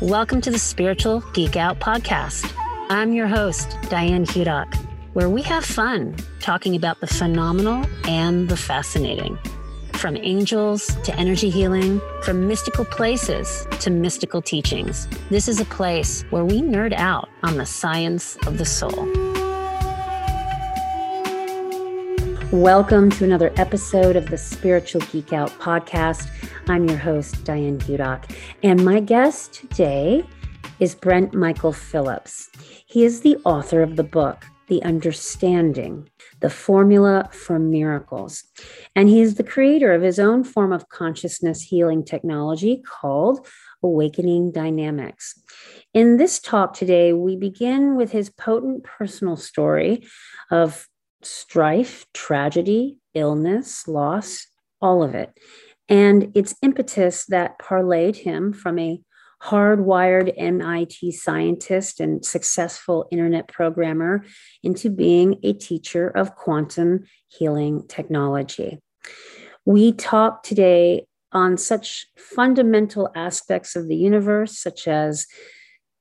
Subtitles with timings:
[0.00, 2.50] Welcome to the Spiritual Geek Out Podcast.
[2.88, 4.74] I'm your host, Diane Hudock,
[5.12, 9.36] where we have fun talking about the phenomenal and the fascinating.
[9.92, 16.24] From angels to energy healing, from mystical places to mystical teachings, this is a place
[16.30, 19.06] where we nerd out on the science of the soul.
[22.52, 26.28] Welcome to another episode of the Spiritual Geek Out podcast.
[26.66, 28.28] I'm your host, Diane Hudock,
[28.64, 30.24] and my guest today
[30.80, 32.50] is Brent Michael Phillips.
[32.86, 36.10] He is the author of the book, The Understanding,
[36.40, 38.42] the Formula for Miracles.
[38.96, 43.46] And he is the creator of his own form of consciousness healing technology called
[43.80, 45.40] Awakening Dynamics.
[45.94, 50.04] In this talk today, we begin with his potent personal story
[50.50, 50.88] of
[51.22, 54.46] strife, tragedy, illness, loss,
[54.80, 55.32] all of it.
[55.88, 59.02] And its impetus that parlayed him from a
[59.42, 64.24] hardwired MIT scientist and successful internet programmer
[64.62, 68.78] into being a teacher of quantum healing technology.
[69.64, 75.26] We talk today on such fundamental aspects of the universe, such as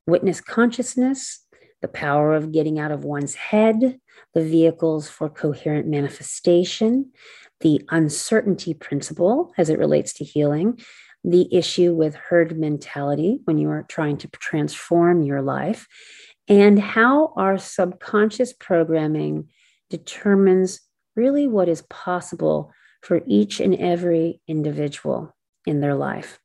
[0.06, 1.46] witness consciousness,
[1.82, 4.00] the power of getting out of one's head,
[4.40, 7.12] the vehicles for coherent manifestation,
[7.60, 10.80] the uncertainty principle as it relates to healing,
[11.24, 15.88] the issue with herd mentality when you are trying to transform your life,
[16.48, 19.50] and how our subconscious programming
[19.90, 20.80] determines
[21.16, 26.40] really what is possible for each and every individual in their life.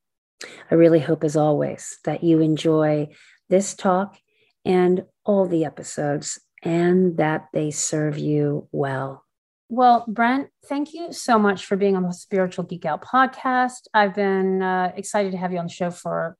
[0.71, 3.09] I really hope, as always, that you enjoy
[3.49, 4.19] this talk
[4.65, 9.25] and all the episodes and that they serve you well.
[9.69, 13.87] Well, Brent, thank you so much for being on the Spiritual Geek Out podcast.
[13.93, 16.37] I've been uh, excited to have you on the show for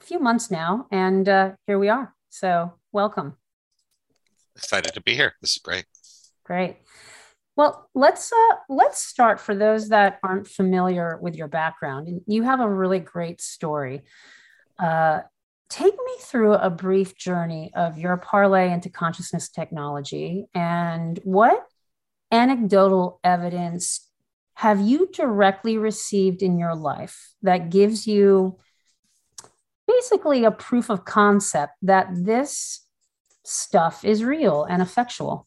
[0.00, 2.14] a few months now, and uh, here we are.
[2.28, 3.36] So, welcome.
[4.56, 5.34] Excited to be here.
[5.40, 5.84] This is great.
[6.44, 6.76] Great.
[7.56, 12.20] Well, let's uh, let's start for those that aren't familiar with your background.
[12.26, 14.02] You have a really great story.
[14.78, 15.20] Uh,
[15.68, 21.66] take me through a brief journey of your parlay into consciousness technology and what
[22.30, 24.08] anecdotal evidence
[24.54, 28.58] have you directly received in your life that gives you
[29.86, 32.86] basically a proof of concept that this
[33.44, 35.46] stuff is real and effectual?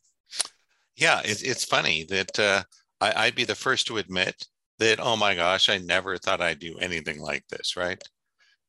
[0.96, 2.64] Yeah, it, it's funny that uh,
[3.02, 4.46] I, I'd be the first to admit
[4.80, 8.02] that, oh my gosh, I never thought I'd do anything like this, right?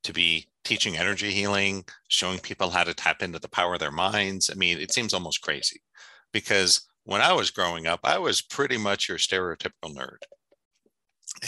[0.04, 3.90] To be teaching energy healing, showing people how to tap into the power of their
[3.90, 4.50] minds.
[4.50, 5.82] I mean, it seems almost crazy
[6.32, 10.22] because when I was growing up, I was pretty much your stereotypical nerd.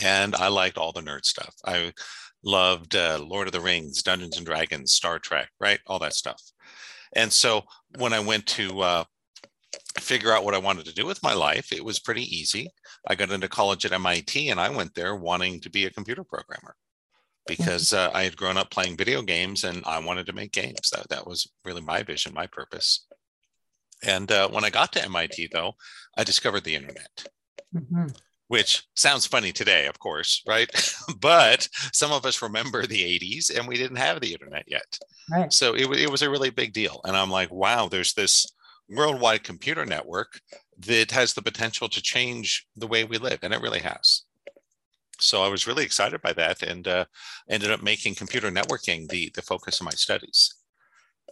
[0.03, 1.55] And I liked all the nerd stuff.
[1.65, 1.93] I
[2.45, 5.81] loved uh, Lord of the Rings, Dungeons and Dragons, Star Trek, right?
[5.87, 6.41] All that stuff.
[7.15, 7.63] And so
[7.99, 9.05] when I went to uh,
[9.99, 12.69] figure out what I wanted to do with my life, it was pretty easy.
[13.07, 16.25] I got into college at MIT and I went there wanting to be a computer
[16.25, 16.75] programmer
[17.47, 20.91] because uh, I had grown up playing video games and I wanted to make games.
[20.93, 23.07] That, that was really my vision, my purpose.
[24.05, 25.73] And uh, when I got to MIT, though,
[26.17, 27.27] I discovered the internet,
[27.75, 28.07] mm-hmm.
[28.49, 30.71] which sounds funny today, of course, right?
[31.21, 34.99] but some of us remember the 80s and we didn't have the internet yet.
[35.31, 35.53] Right.
[35.53, 37.01] So it, it was a really big deal.
[37.05, 38.47] And I'm like, wow, there's this
[38.89, 40.41] worldwide computer network
[40.79, 43.39] that has the potential to change the way we live.
[43.43, 44.23] And it really has
[45.23, 47.05] so I was really excited by that and uh,
[47.49, 50.55] ended up making computer networking the, the focus of my studies.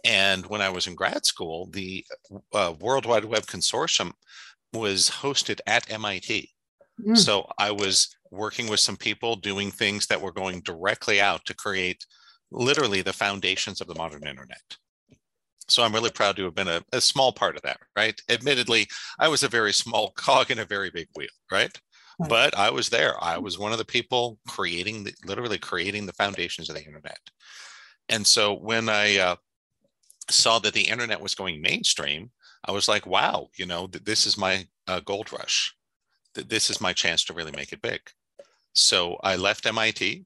[0.03, 2.03] And when I was in grad school, the
[2.53, 4.13] uh, World Wide Web Consortium
[4.73, 6.49] was hosted at MIT.
[7.05, 7.17] Mm.
[7.17, 11.53] So I was working with some people doing things that were going directly out to
[11.53, 12.05] create
[12.51, 14.77] literally the foundations of the modern internet.
[15.67, 18.19] So I'm really proud to have been a, a small part of that, right?
[18.29, 18.87] Admittedly,
[19.19, 21.71] I was a very small cog in a very big wheel, right?
[22.27, 23.21] But I was there.
[23.23, 27.19] I was one of the people creating, the, literally creating the foundations of the internet.
[28.09, 29.35] And so when I uh,
[30.29, 32.31] saw that the internet was going mainstream,
[32.65, 35.75] I was like, wow, you know, th- this is my uh, gold rush.
[36.35, 38.01] Th- this is my chance to really make it big.
[38.73, 40.25] So I left MIT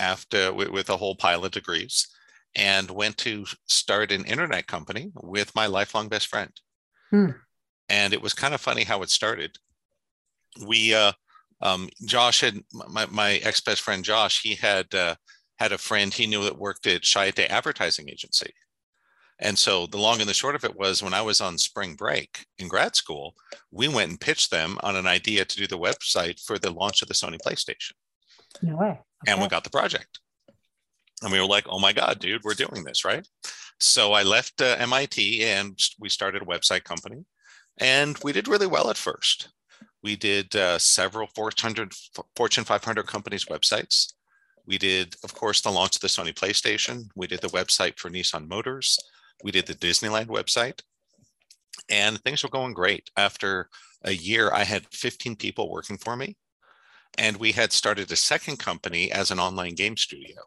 [0.00, 2.08] after with, with a whole pile of degrees
[2.56, 6.52] and went to start an internet company with my lifelong best friend.
[7.10, 7.30] Hmm.
[7.88, 9.58] And it was kind of funny how it started
[10.66, 11.12] we uh,
[11.60, 14.42] um, Josh had my, my ex best friend Josh.
[14.42, 15.14] He had uh,
[15.58, 18.52] had a friend he knew that worked at Chiat Advertising Agency,
[19.40, 21.94] and so the long and the short of it was when I was on spring
[21.94, 23.34] break in grad school,
[23.70, 27.02] we went and pitched them on an idea to do the website for the launch
[27.02, 27.92] of the Sony PlayStation.
[28.62, 28.88] No way.
[28.88, 29.00] Okay.
[29.26, 30.20] And we got the project.
[31.22, 33.26] And we were like, oh my God, dude, we're doing this, right?
[33.80, 37.24] So I left uh, MIT and we started a website company.
[37.78, 39.48] And we did really well at first.
[40.04, 44.12] We did uh, several Fortune 500 companies' websites.
[44.66, 47.04] We did, of course, the launch of the Sony PlayStation.
[47.16, 48.98] We did the website for Nissan Motors.
[49.42, 50.82] We did the Disneyland website.
[51.88, 53.10] And things were going great.
[53.16, 53.70] After
[54.04, 56.36] a year, I had 15 people working for me.
[57.16, 60.42] And we had started a second company as an online game studio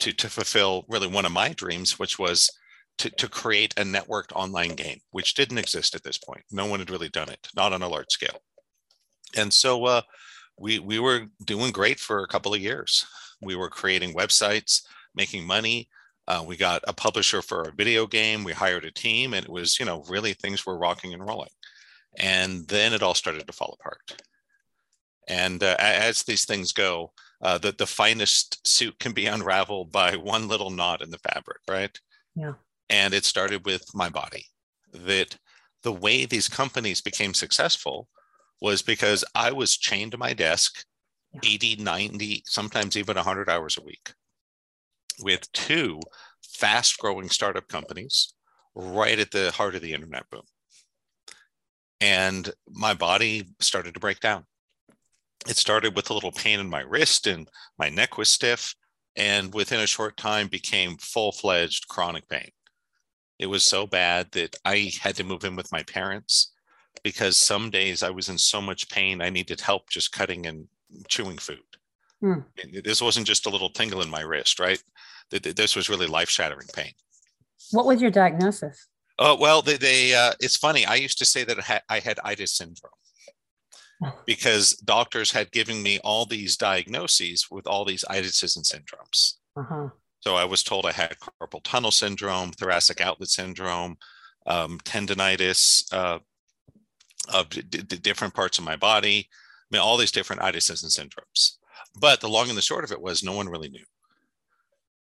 [0.00, 2.50] to, to fulfill really one of my dreams, which was
[2.98, 6.42] to, to create a networked online game, which didn't exist at this point.
[6.50, 8.40] No one had really done it, not on a large scale.
[9.36, 10.02] And so uh,
[10.58, 13.06] we, we were doing great for a couple of years.
[13.40, 14.82] We were creating websites,
[15.14, 15.88] making money.
[16.28, 18.44] Uh, we got a publisher for a video game.
[18.44, 21.50] We hired a team, and it was, you know, really things were rocking and rolling.
[22.18, 24.22] And then it all started to fall apart.
[25.28, 27.12] And uh, as these things go,
[27.42, 31.58] uh, the, the finest suit can be unraveled by one little knot in the fabric,
[31.68, 31.98] right?
[32.34, 32.54] Yeah.
[32.88, 34.44] And it started with my body.
[34.92, 35.36] That
[35.82, 38.08] the way these companies became successful
[38.60, 40.84] was because I was chained to my desk
[41.32, 41.40] yeah.
[41.44, 44.12] 80, 90, sometimes even 100 hours a week
[45.22, 46.00] with two
[46.42, 48.34] fast growing startup companies
[48.74, 50.42] right at the heart of the internet boom.
[52.00, 54.44] And my body started to break down.
[55.48, 57.48] It started with a little pain in my wrist and
[57.78, 58.74] my neck was stiff.
[59.16, 62.50] And within a short time became full fledged chronic pain.
[63.38, 66.52] It was so bad that I had to move in with my parents
[67.02, 70.68] because some days I was in so much pain, I needed help just cutting and
[71.08, 71.58] chewing food.
[72.20, 72.40] Hmm.
[72.84, 74.82] This wasn't just a little tingle in my wrist, right?
[75.30, 76.92] This was really life shattering pain.
[77.70, 78.88] What was your diagnosis?
[79.18, 80.84] Oh, well, they, they uh, it's funny.
[80.84, 82.92] I used to say that I had itis syndrome
[84.26, 89.34] because doctors had given me all these diagnoses with all these itises and syndromes.
[89.56, 89.88] Uh-huh.
[90.20, 93.96] So I was told I had carpal tunnel syndrome, thoracic outlet syndrome,
[94.46, 96.18] um, tendonitis uh,
[97.32, 99.28] of d- d- different parts of my body.
[99.28, 101.56] I mean, all these different itises and syndromes.
[101.98, 103.84] But the long and the short of it was no one really knew.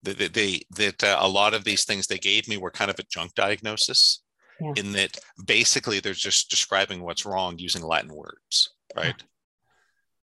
[0.04, 2.92] That they, they, that uh, a lot of these things they gave me were kind
[2.92, 4.24] of a junk diagnosis,
[4.62, 4.74] yeah.
[4.76, 9.16] in that basically they're just describing what's wrong using Latin words right?
[9.18, 9.26] Yeah.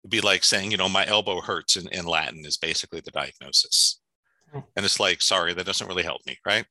[0.02, 3.10] It'd be like saying, you know, my elbow hurts in, in Latin is basically the
[3.10, 4.00] diagnosis.
[4.76, 6.64] And it's like, sorry, that doesn't really help me, right?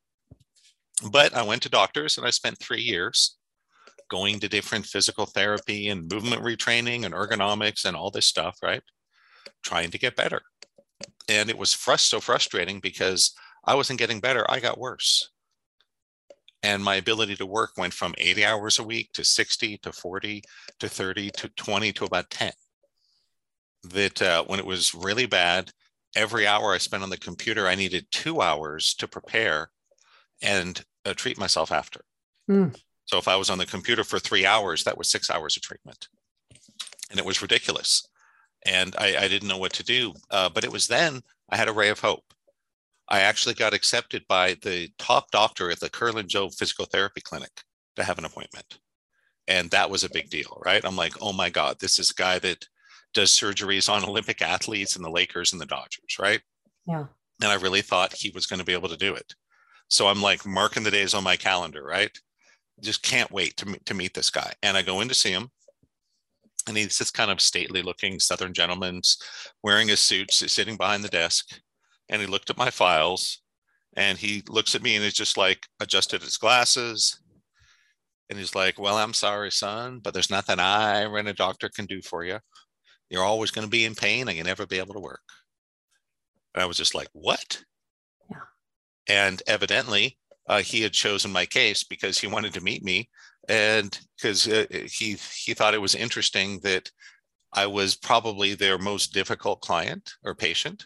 [1.12, 3.38] But I went to doctors and I spent three years
[4.14, 8.84] going to different physical therapy and movement retraining and ergonomics and all this stuff, right?
[9.64, 10.42] Trying to get better.
[11.28, 13.34] And it was frust- so frustrating because
[13.66, 15.34] I wasn't getting better, I got worse
[16.64, 20.44] and my ability to work went from 80 hours a week to 60 to 40
[20.80, 22.52] to 30 to 20 to about 10
[23.90, 25.72] that uh, when it was really bad
[26.16, 29.70] every hour i spent on the computer i needed two hours to prepare
[30.42, 32.02] and uh, treat myself after
[32.50, 32.74] mm.
[33.06, 35.64] So if i was on the computer for three hours that was six hours of
[35.64, 36.08] treatment
[37.10, 38.08] and it was ridiculous
[38.66, 41.68] and i, I didn't know what to do uh, but it was then i had
[41.68, 42.34] a ray of hope
[43.10, 47.52] I actually got accepted by the top doctor at the Kerlan Jobe Physical Therapy Clinic
[47.96, 48.80] to have an appointment.
[49.48, 50.84] And that was a big deal, right?
[50.86, 52.66] I'm like, oh my God, this is a guy that
[53.14, 56.42] does surgeries on Olympic athletes and the Lakers and the Dodgers, right?
[56.88, 57.06] Yeah.
[57.42, 59.36] And I really thought he was going to be able to do it.
[59.90, 62.18] So I'm like marking the days on my calendar, right?
[62.82, 64.52] Just can't wait to, to meet this guy.
[64.62, 65.50] And I go in to see him.
[66.68, 69.02] And he's this kind of stately looking Southern gentleman
[69.64, 71.60] wearing a suit, sitting behind the desk.
[72.10, 73.42] And he looked at my files.
[73.96, 77.20] And he looks at me and he's just like adjusted his glasses.
[78.30, 81.86] And he's like well i'm sorry son but there's nothing i and a doctor can
[81.86, 82.40] do for you.
[83.10, 85.22] You're always going to be in pain and you never be able to work.
[86.56, 87.64] And i was just like what?
[88.32, 88.38] Yeah.
[89.08, 93.10] And evidently uh, he had chosen my case because he wanted to meet me
[93.50, 96.90] and because uh, he he thought it was interesting that
[97.54, 100.86] i was probably their most difficult client or patient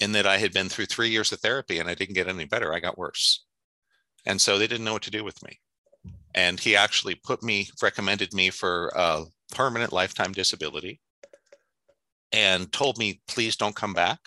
[0.00, 2.44] and that I had been through three years of therapy and I didn't get any
[2.44, 2.72] better.
[2.72, 3.44] I got worse.
[4.26, 5.58] And so they didn't know what to do with me.
[6.34, 11.00] And he actually put me, recommended me for a permanent lifetime disability
[12.32, 14.18] and told me, please don't come back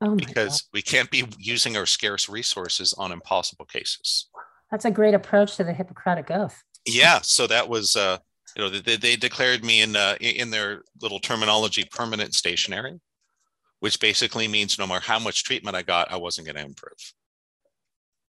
[0.00, 0.68] oh because God.
[0.72, 4.28] we can't be using our scarce resources on impossible cases.
[4.70, 6.62] That's a great approach to the Hippocratic Oath.
[6.84, 7.20] Yeah.
[7.22, 8.18] So that was, uh,
[8.56, 13.00] you know, they, they declared me in uh, in their little terminology permanent stationary
[13.80, 17.12] which basically means no matter how much treatment I got, I wasn't going to improve.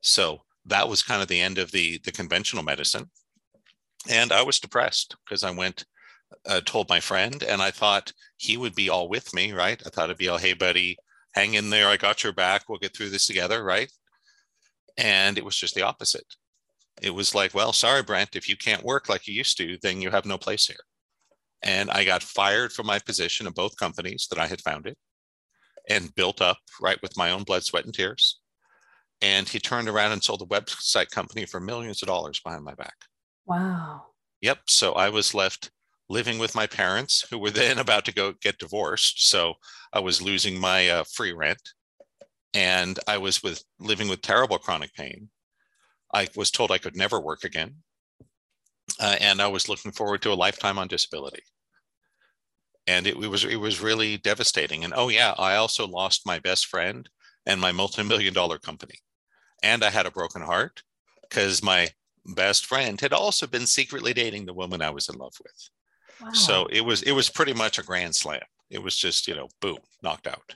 [0.02, 3.10] So that was kind of the end of the, the conventional medicine.
[4.10, 5.86] And I was depressed because I went,
[6.46, 9.82] uh, told my friend, and I thought he would be all with me, right?
[9.86, 10.98] I thought it'd be all, hey, buddy,
[11.38, 11.88] hang in there.
[11.88, 12.64] I got your back.
[12.68, 13.64] We'll get through this together.
[13.64, 13.92] Right.
[14.98, 16.26] And it was just the opposite.
[17.02, 20.02] It was like, well, sorry, Brent, if you can't work like you used to, then
[20.02, 20.78] you have no place here.
[21.62, 24.96] And I got fired from my position in both companies that I had founded
[25.90, 28.40] and built up right with my own blood, sweat, and tears.
[29.22, 32.74] And he turned around and sold the website company for millions of dollars behind my
[32.74, 32.96] back.
[33.46, 34.06] Wow.
[34.42, 34.60] Yep.
[34.68, 35.72] So I was left
[36.10, 39.28] living with my parents who were then about to go get divorced.
[39.28, 39.56] So
[39.94, 41.62] I was losing my uh, free rent
[42.54, 45.30] and I was with living with terrible chronic pain.
[46.14, 47.76] I was told I could never work again.
[49.00, 51.44] Uh, and I was looking forward to a lifetime on disability.
[52.88, 54.86] And it, it was it was really devastating.
[54.86, 57.08] And oh yeah, I also lost my best friend
[57.46, 59.00] and my multi-million dollar company.
[59.62, 60.84] And I had a broken heart
[61.22, 61.90] because my
[62.26, 65.70] best friend had also been secretly dating the woman I was in love with.
[66.22, 66.32] Wow.
[66.32, 68.42] So it was it was pretty much a grand slam.
[68.70, 70.56] It was just, you know, boom, knocked out.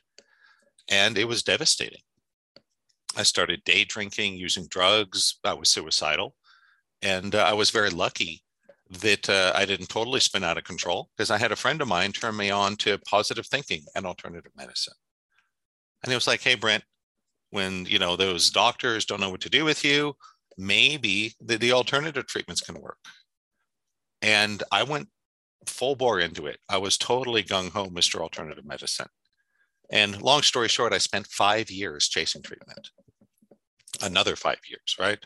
[0.89, 2.01] And it was devastating.
[3.15, 5.37] I started day drinking, using drugs.
[5.43, 6.35] I was suicidal.
[7.01, 8.43] And uh, I was very lucky
[8.99, 11.87] that uh, I didn't totally spin out of control because I had a friend of
[11.87, 14.93] mine turn me on to positive thinking and alternative medicine.
[16.03, 16.83] And he was like, hey, Brent,
[17.51, 20.15] when you know those doctors don't know what to do with you,
[20.57, 22.97] maybe the, the alternative treatments can work.
[24.21, 25.07] And I went
[25.67, 26.59] full bore into it.
[26.69, 28.19] I was totally gung ho, Mr.
[28.19, 29.07] Alternative Medicine.
[29.91, 32.89] And long story short, I spent five years chasing treatment.
[34.01, 35.19] Another five years, right?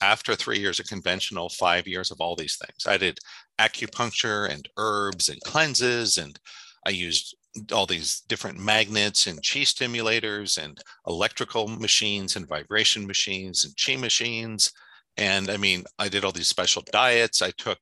[0.00, 2.86] After three years of conventional, five years of all these things.
[2.86, 3.18] I did
[3.60, 6.38] acupuncture and herbs and cleanses, and
[6.86, 7.36] I used
[7.72, 14.00] all these different magnets and chi stimulators and electrical machines and vibration machines and chi
[14.00, 14.72] machines.
[15.16, 17.42] And I mean, I did all these special diets.
[17.42, 17.80] I took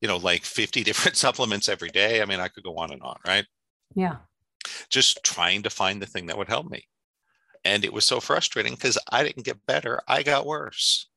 [0.00, 2.22] you know, like 50 different supplements every day.
[2.22, 3.46] I mean, I could go on and on, right?
[3.94, 4.16] Yeah.
[4.88, 6.84] Just trying to find the thing that would help me.
[7.64, 10.00] And it was so frustrating because I didn't get better.
[10.08, 11.08] I got worse.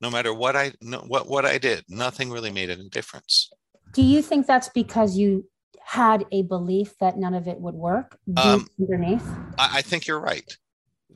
[0.00, 0.72] No matter what I
[1.06, 3.50] what what I did, nothing really made any difference.
[3.92, 5.48] Do you think that's because you
[5.84, 9.26] had a belief that none of it would work um, underneath?
[9.58, 10.56] I, I think you're right.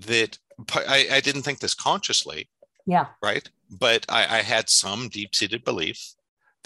[0.06, 0.38] That
[0.74, 2.48] I, I didn't think this consciously.
[2.86, 3.06] Yeah.
[3.22, 3.48] Right.
[3.70, 6.14] But I, I had some deep seated belief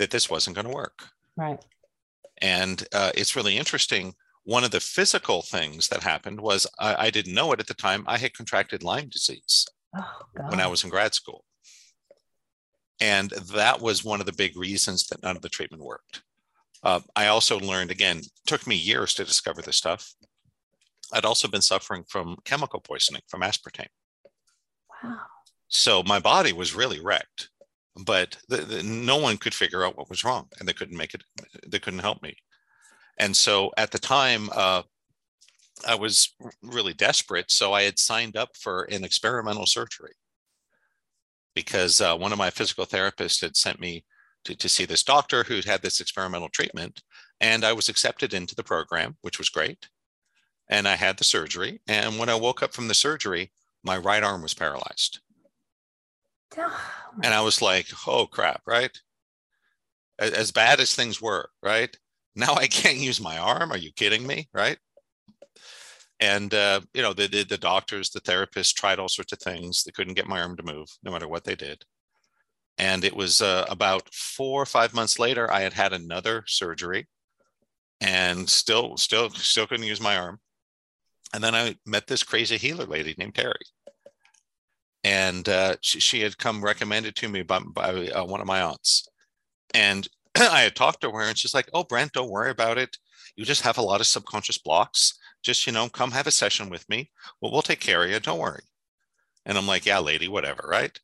[0.00, 1.04] that this wasn't going to work.
[1.36, 1.62] Right.
[2.40, 4.14] And uh, it's really interesting.
[4.44, 7.74] One of the physical things that happened was I, I didn't know it at the
[7.74, 8.04] time.
[8.06, 11.44] I had contracted Lyme disease oh, when I was in grad school.
[12.98, 16.22] And that was one of the big reasons that none of the treatment worked.
[16.82, 20.14] Uh, I also learned, again, took me years to discover this stuff.
[21.12, 23.88] I'd also been suffering from chemical poisoning from aspartame.
[25.04, 25.18] Wow.
[25.68, 27.50] So my body was really wrecked
[27.96, 31.14] but the, the, no one could figure out what was wrong and they couldn't make
[31.14, 31.22] it
[31.66, 32.36] they couldn't help me.
[33.18, 34.82] And so at the time uh,
[35.86, 40.12] i was really desperate so i had signed up for an experimental surgery.
[41.54, 44.04] Because uh, one of my physical therapists had sent me
[44.44, 47.02] to, to see this doctor who had this experimental treatment
[47.40, 49.88] and i was accepted into the program which was great.
[50.68, 53.50] And i had the surgery and when i woke up from the surgery
[53.82, 55.20] my right arm was paralyzed
[56.56, 58.96] and I was like, oh crap, right?
[60.18, 61.94] As bad as things were, right?
[62.34, 63.72] Now I can't use my arm.
[63.72, 64.48] Are you kidding me?
[64.52, 64.78] Right.
[66.20, 69.82] And, uh, you know, the, the, the doctors, the therapists tried all sorts of things.
[69.82, 71.82] They couldn't get my arm to move no matter what they did.
[72.76, 77.08] And it was uh, about four or five months later, I had had another surgery
[78.02, 80.40] and still, still, still couldn't use my arm.
[81.32, 83.54] And then I met this crazy healer lady named Terry
[85.04, 88.60] and uh, she, she, had come recommended to me by, by uh, one of my
[88.60, 89.08] aunts.
[89.74, 92.96] And i had talked to her and she's like oh brent don't worry about it.
[93.36, 95.18] You just have a lot of subconscious blocks.
[95.42, 97.10] Just you know come have a session with me.
[97.40, 98.20] Well we'll take care of you.
[98.20, 98.62] Don't worry.
[99.46, 100.98] And i'm like yeah lady whatever right?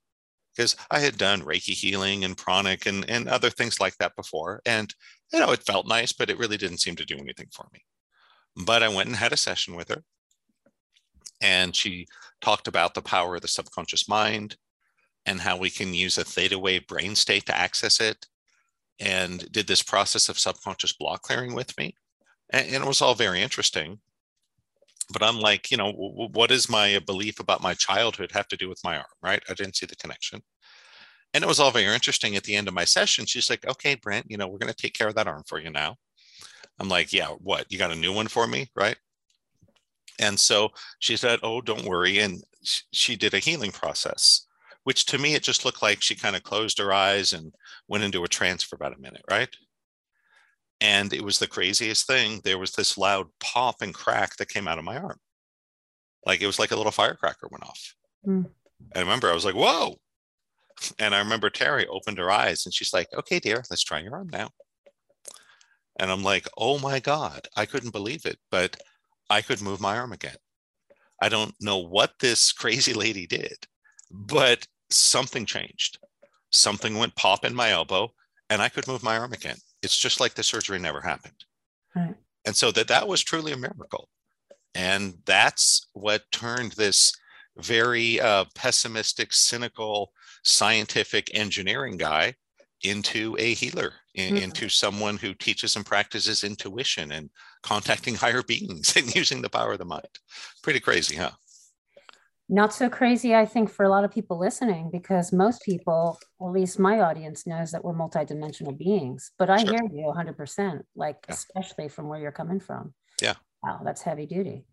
[0.54, 4.62] Because i had done reiki healing and pranic and, and other things like that before
[4.66, 4.94] and
[5.32, 7.80] you know it felt nice but it really didn't seem to do anything for me.
[8.66, 10.04] But i went and had a session with her
[11.40, 12.06] and she
[12.40, 14.56] talked about the power of the subconscious mind
[15.26, 18.26] and how we can use a theta wave brain state to access it
[19.00, 21.94] and did this process of subconscious block clearing with me.
[22.50, 23.98] And, it was all very interesting
[25.12, 28.56] but i'm like you know w- what does my belief about my childhood have to
[28.56, 29.42] do with my arm right?
[29.48, 30.42] I didn't see the connection.
[31.34, 33.26] And it was all very interesting at the end of my session.
[33.26, 35.60] She's like okay brent you know we're going to take care of that arm for
[35.60, 35.96] you now.
[36.78, 37.66] I'm like yeah what?
[37.70, 38.96] You got a new one for me right
[40.18, 42.18] and so she said, Oh, don't worry.
[42.18, 42.42] And
[42.92, 44.46] she did a healing process,
[44.84, 47.52] which to me, it just looked like she kind of closed her eyes and
[47.88, 49.54] went into a trance for about a minute, right?
[50.80, 52.40] And it was the craziest thing.
[52.44, 55.18] There was this loud pop and crack that came out of my arm.
[56.26, 57.94] Like it was like a little firecracker went off.
[58.26, 58.50] Mm.
[58.94, 59.96] I remember I was like, whoa.
[60.98, 64.14] And I remember Terry opened her eyes and she's like, okay, dear, let's try your
[64.14, 64.50] arm now.
[65.98, 68.76] And I'm like, oh my God, I couldn't believe it, but
[69.28, 70.36] I could move my arm again.
[71.20, 73.56] I don't know what this crazy lady did,
[74.10, 75.98] but something changed.
[76.50, 78.12] Something went pop in my elbow
[78.50, 79.56] and I could move my arm again.
[79.82, 81.44] It's just like the surgery never happened.
[81.94, 82.14] Right.
[82.44, 84.08] And so that that was truly a miracle.
[84.74, 87.12] And that's what turned this
[87.56, 90.12] very uh, pessimistic, cynical,
[90.44, 92.34] scientific engineering guy
[92.82, 94.44] into a healer, in, mm-hmm.
[94.44, 97.30] into someone who teaches and practices intuition and
[97.66, 100.18] contacting higher beings and using the power of the mind.
[100.62, 101.32] Pretty crazy, huh?
[102.48, 106.52] Not so crazy, I think, for a lot of people listening, because most people, at
[106.52, 109.32] least my audience, knows that we're multidimensional beings.
[109.36, 109.72] But I sure.
[109.72, 111.34] hear you 100%, like, yeah.
[111.34, 112.94] especially from where you're coming from.
[113.20, 113.34] Yeah.
[113.64, 114.64] Wow, that's heavy duty.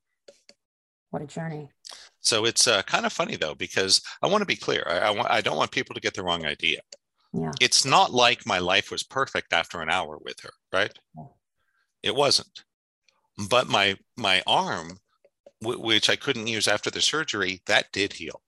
[1.09, 1.71] What a journey.
[2.19, 4.83] So it's uh, kind of funny, though, because I want to be clear.
[4.87, 6.81] I, I, want, I don't want people to get the wrong idea.
[7.33, 7.51] Yeah.
[7.59, 10.93] It's not like my life was perfect after an hour with her, right?
[11.17, 11.23] Yeah.
[12.03, 12.63] It wasn't.
[13.37, 14.99] But my my arm
[15.63, 18.41] which I couldn't use after the surgery, that did heal.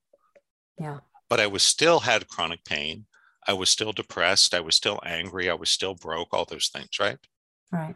[0.78, 0.98] Yeah.
[1.28, 3.06] But I was still had chronic pain.
[3.48, 4.54] I was still depressed.
[4.54, 5.48] I was still angry.
[5.48, 7.18] I was still broke, all those things, right?
[7.72, 7.94] Right.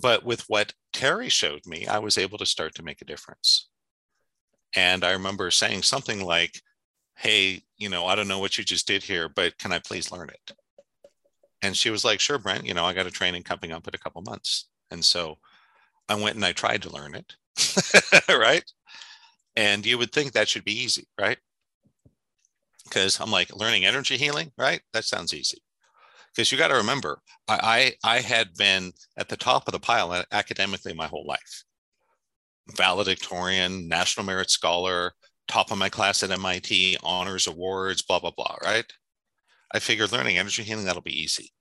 [0.00, 3.68] But with what Terry showed me, I was able to start to make a difference.
[4.74, 6.60] And I remember saying something like,
[7.16, 10.10] Hey, you know, I don't know what you just did here, but can I please
[10.10, 10.52] learn it?
[11.60, 13.94] And she was like, Sure, Brent, you know, I got a training coming up in
[13.94, 14.68] a couple months.
[14.90, 15.38] And so
[16.08, 17.34] I went and I tried to learn it.
[18.28, 18.64] right?
[19.56, 21.38] And you would think that should be easy, right?
[22.84, 24.80] Because I'm like learning energy healing, right?
[24.92, 25.62] That sounds easy.
[26.34, 29.80] Because you got to remember, I, I I had been at the top of the
[29.80, 31.64] pile academically my whole life.
[32.76, 35.12] Valedictorian, National Merit Scholar,
[35.46, 38.56] top of my class at MIT, honors awards, blah blah blah.
[38.64, 38.90] Right?
[39.74, 41.52] I figured learning energy healing that'll be easy.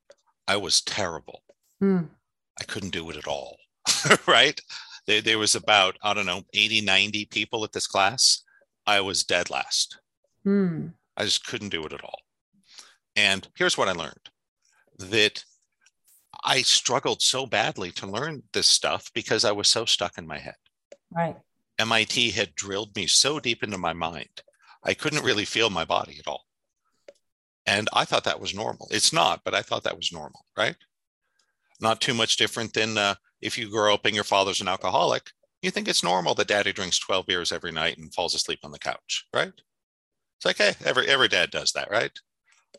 [0.48, 1.44] I was terrible.
[1.82, 2.10] Mm.
[2.60, 3.58] I couldn't do it at all.
[4.28, 4.60] right?
[5.08, 8.44] there, there was about, I don't know, 80, 90 people at this class.
[8.86, 10.00] I was dead last.
[10.44, 10.88] Hmm.
[11.18, 12.20] I just couldn't do it at all.
[13.16, 14.30] And here's what I learned
[14.98, 15.44] that
[16.44, 20.38] I struggled so badly to learn this stuff because I was so stuck in my
[20.38, 20.56] head.
[21.12, 21.36] Right.
[21.78, 24.42] MIT had drilled me so deep into my mind,
[24.84, 26.46] I couldn't really feel my body at all.
[27.66, 28.88] And I thought that was normal.
[28.92, 30.76] It's not, but I thought that was normal, right?
[31.80, 35.32] Not too much different than uh, if you grow up and your father's an alcoholic,
[35.62, 38.72] you think it's normal that daddy drinks 12 beers every night and falls asleep on
[38.72, 39.54] the couch, right?
[40.38, 42.12] It's like, hey, every, every dad does that, right?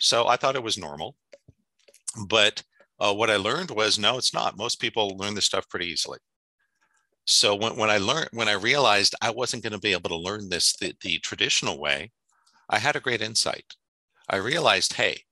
[0.01, 1.17] So I thought it was normal.
[2.27, 2.63] But
[2.99, 4.57] uh, what I learned was no, it's not.
[4.57, 6.19] Most people learn this stuff pretty easily.
[7.25, 10.17] So when, when I learned, when I realized I wasn't going to be able to
[10.17, 12.11] learn this the, the traditional way,
[12.69, 13.75] I had a great insight.
[14.29, 15.23] I realized, hey,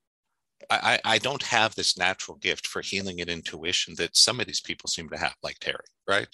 [0.75, 4.61] I, I don't have this natural gift for healing and intuition that some of these
[4.61, 6.27] people seem to have, like Terry, right?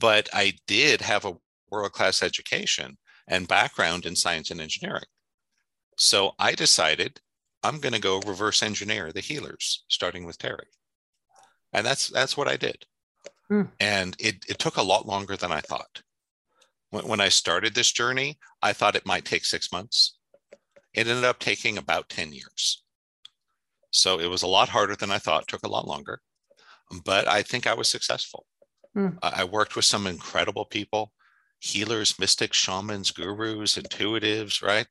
[0.00, 1.36] But I did have a
[1.70, 2.98] world class education
[3.28, 5.04] and background in science and engineering.
[5.96, 7.20] So I decided
[7.62, 10.66] I'm going to go reverse engineer the healers, starting with Terry.
[11.72, 12.84] And that's that's what I did.
[13.48, 13.62] Hmm.
[13.80, 16.02] And it, it took a lot longer than I thought.
[16.90, 20.16] When, when I started this journey, I thought it might take six months.
[20.92, 22.83] It ended up taking about 10 years.
[23.94, 26.20] So it was a lot harder than I thought, took a lot longer,
[27.04, 28.44] but I think I was successful.
[28.96, 29.18] Mm.
[29.22, 31.12] I worked with some incredible people
[31.60, 34.86] healers, mystics, shamans, gurus, intuitives, right?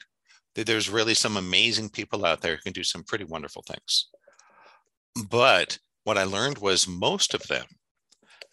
[0.56, 4.08] There's really some amazing people out there who can do some pretty wonderful things.
[5.30, 7.66] But what I learned was most of them,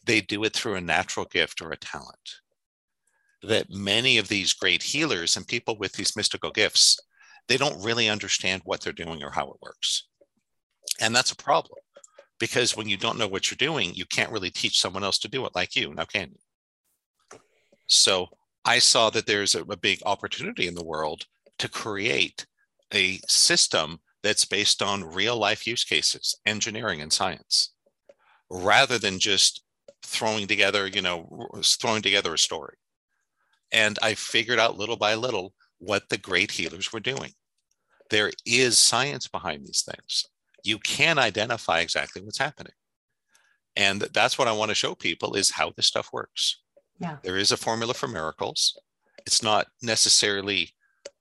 [0.04, 2.40] they do it through a natural gift or a talent.
[3.42, 6.98] That many of these great healers and people with these mystical gifts,
[7.48, 10.08] they don't really understand what they're doing or how it works.
[11.00, 11.78] And that's a problem
[12.38, 15.28] because when you don't know what you're doing, you can't really teach someone else to
[15.28, 15.94] do it like you.
[15.94, 17.38] Now, can you?
[17.86, 18.28] So
[18.64, 21.26] I saw that there's a, a big opportunity in the world
[21.58, 22.46] to create
[22.92, 27.72] a system that's based on real life use cases, engineering and science,
[28.50, 29.62] rather than just
[30.04, 32.76] throwing together, you know, throwing together a story.
[33.72, 37.32] And I figured out little by little what the great healers were doing.
[38.10, 40.26] There is science behind these things
[40.64, 42.72] you can identify exactly what's happening.
[43.76, 46.62] And that's what I want to show people is how this stuff works.
[46.98, 47.16] Yeah.
[47.22, 48.78] There is a formula for miracles.
[49.26, 50.70] It's not necessarily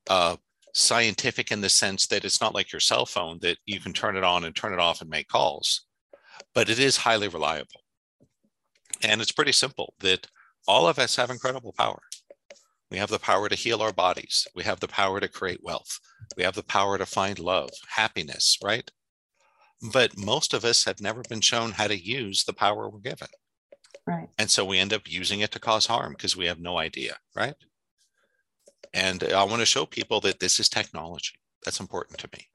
[0.09, 0.37] uh,
[0.73, 4.17] scientific in the sense that it's not like your cell phone that you can turn
[4.17, 5.85] it on and turn it off and make calls.
[6.53, 7.81] but it is highly reliable.
[9.01, 10.27] And it's pretty simple that
[10.67, 12.01] all of us have incredible power.
[12.91, 14.47] We have the power to heal our bodies.
[14.55, 15.99] We have the power to create wealth.
[16.35, 18.89] We have the power to find love, happiness, right?
[19.81, 23.29] But most of us have never been shown how to use the power we're given.
[24.05, 24.27] Right.
[24.37, 27.17] And so we end up using it to cause harm because we have no idea,
[27.35, 27.55] right?
[28.93, 31.39] And I want to show people that this is technology.
[31.63, 32.47] That's important to me.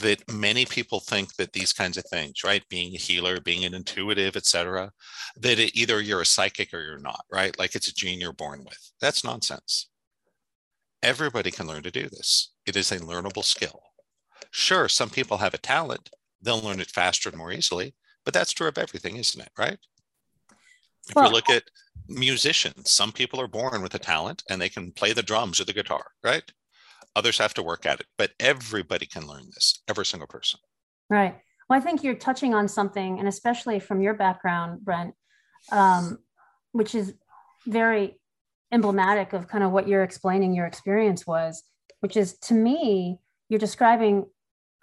[0.00, 2.62] That many people think that these kinds of things, right?
[2.68, 4.92] Being a healer, being an intuitive, etc.,
[5.36, 7.58] that it, either you're a psychic or you're not, right?
[7.58, 8.92] Like it's a gene you're born with.
[9.00, 9.88] That's nonsense.
[11.02, 12.52] Everybody can learn to do this.
[12.66, 13.82] It is a learnable skill.
[14.50, 18.52] Sure, some people have a talent, they'll learn it faster and more easily, but that's
[18.52, 19.50] true of everything, isn't it?
[19.58, 19.78] Right?
[21.08, 21.64] If well, you look at
[22.08, 25.64] musicians, some people are born with a talent and they can play the drums or
[25.64, 26.44] the guitar, right?
[27.16, 30.60] Others have to work at it, but everybody can learn this, every single person.
[31.10, 31.36] Right.
[31.68, 35.14] Well, I think you're touching on something, and especially from your background, Brent,
[35.72, 36.18] um,
[36.72, 37.14] which is
[37.66, 38.18] very
[38.72, 41.62] emblematic of kind of what you're explaining your experience was,
[42.00, 44.26] which is to me, you're describing,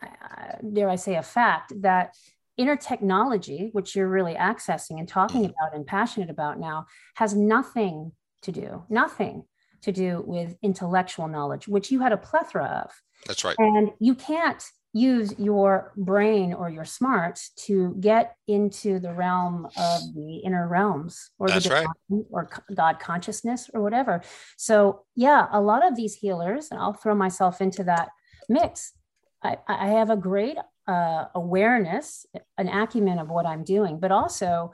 [0.03, 2.15] uh, dare I say, a fact that
[2.57, 5.53] inner technology, which you're really accessing and talking mm-hmm.
[5.59, 8.11] about and passionate about now, has nothing
[8.43, 9.43] to do, nothing
[9.81, 12.91] to do with intellectual knowledge, which you had a plethora of.
[13.27, 13.55] That's right.
[13.59, 20.13] And you can't use your brain or your smarts to get into the realm of
[20.15, 22.25] the inner realms or That's the divine right.
[22.31, 24.21] or God consciousness or whatever.
[24.57, 28.09] So yeah, a lot of these healers, and I'll throw myself into that
[28.47, 28.93] mix.
[29.45, 32.25] I, I have a great uh, awareness,
[32.57, 34.73] an acumen of what I'm doing, but also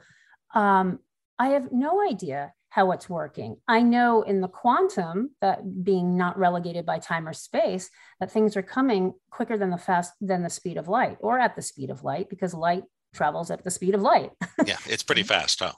[0.54, 0.98] um,
[1.38, 3.56] I have no idea how it's working.
[3.68, 8.56] I know in the quantum that being not relegated by time or space, that things
[8.56, 11.90] are coming quicker than the fast than the speed of light, or at the speed
[11.90, 14.30] of light, because light travels at the speed of light.
[14.66, 15.72] yeah, it's pretty fast, huh?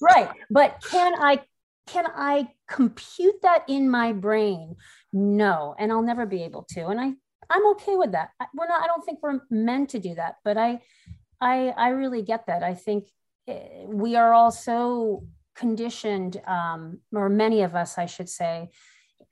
[0.00, 0.30] right.
[0.48, 1.40] But can I
[1.86, 4.76] can I compute that in my brain?
[5.12, 6.86] No, and I'll never be able to.
[6.86, 7.12] And I
[7.50, 8.30] I'm okay with that.
[8.54, 8.82] We're not.
[8.82, 10.36] I don't think we're meant to do that.
[10.44, 10.80] But I,
[11.40, 12.62] I, I really get that.
[12.62, 13.08] I think
[13.48, 18.70] eh, we are all so conditioned, um, or many of us, I should say,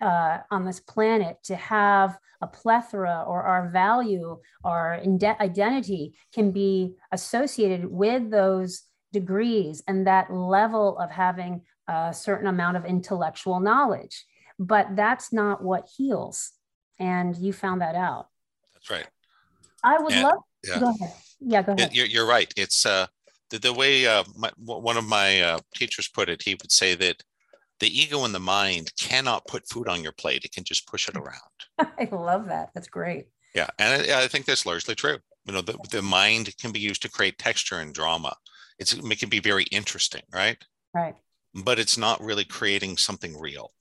[0.00, 5.00] uh, on this planet to have a plethora or our value, our
[5.40, 12.76] identity can be associated with those degrees and that level of having a certain amount
[12.76, 14.24] of intellectual knowledge.
[14.58, 16.52] But that's not what heals
[16.98, 18.28] and you found that out.
[18.74, 19.06] That's right.
[19.82, 20.38] I would and, love.
[20.64, 20.80] Yeah.
[20.80, 21.14] Go ahead.
[21.40, 21.94] Yeah, go ahead.
[21.94, 22.52] You're, you're right.
[22.56, 23.06] It's uh,
[23.50, 26.42] the, the way uh, my, one of my uh, teachers put it.
[26.42, 27.22] He would say that
[27.80, 30.44] the ego and the mind cannot put food on your plate.
[30.44, 31.38] It can just push it around.
[31.78, 32.70] I love that.
[32.74, 33.28] That's great.
[33.54, 35.18] Yeah, and I, I think that's largely true.
[35.46, 38.36] You know, the, the mind can be used to create texture and drama.
[38.78, 40.58] It's it can be very interesting, right?
[40.94, 41.16] Right.
[41.54, 43.72] But it's not really creating something real.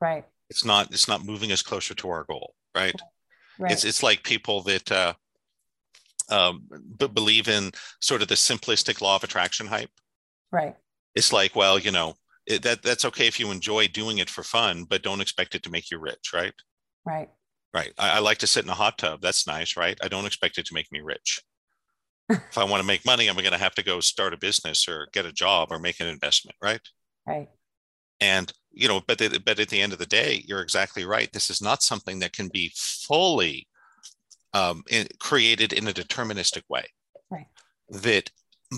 [0.00, 0.24] Right.
[0.50, 0.90] It's not.
[0.90, 2.94] It's not moving us closer to our goal right?
[3.58, 3.72] right.
[3.72, 5.14] It's it's like people that uh,
[6.30, 6.66] um,
[6.98, 9.90] b- believe in sort of the simplistic law of attraction hype.
[10.50, 10.76] Right.
[11.14, 12.14] It's like, well, you know,
[12.46, 15.62] it, that that's okay if you enjoy doing it for fun, but don't expect it
[15.64, 16.54] to make you rich, right?
[17.04, 17.30] Right.
[17.74, 17.92] Right.
[17.98, 19.20] I, I like to sit in a hot tub.
[19.22, 19.98] That's nice, right?
[20.02, 21.40] I don't expect it to make me rich.
[22.30, 24.88] if I want to make money, I'm going to have to go start a business
[24.88, 26.80] or get a job or make an investment, right?
[27.26, 27.48] Right.
[28.20, 31.32] And you know, but the, but at the end of the day, you're exactly right.
[31.32, 33.66] This is not something that can be fully
[34.54, 36.84] um, in, created in a deterministic way.
[37.30, 37.46] Right.
[37.90, 38.30] That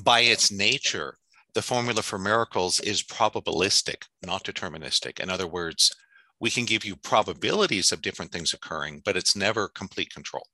[0.03, 1.17] by its nature,
[1.55, 5.21] the formula for miracles is probabilistic, not deterministic.
[5.21, 5.95] In other words,
[6.41, 10.47] we can give you probabilities of different things occurring, but it's never complete control.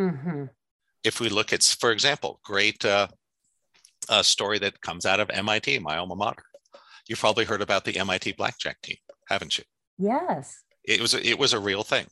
[0.00, 0.44] Mm-hmm.
[1.04, 3.06] If we look at, for example, great uh,
[4.08, 6.42] a story that comes out of MIT, my alma mater.
[7.08, 8.96] You've probably heard about the MIT blackjack team,
[9.28, 9.64] haven't you?
[9.98, 10.62] Yes.
[10.84, 12.06] It was a, it was a real thing.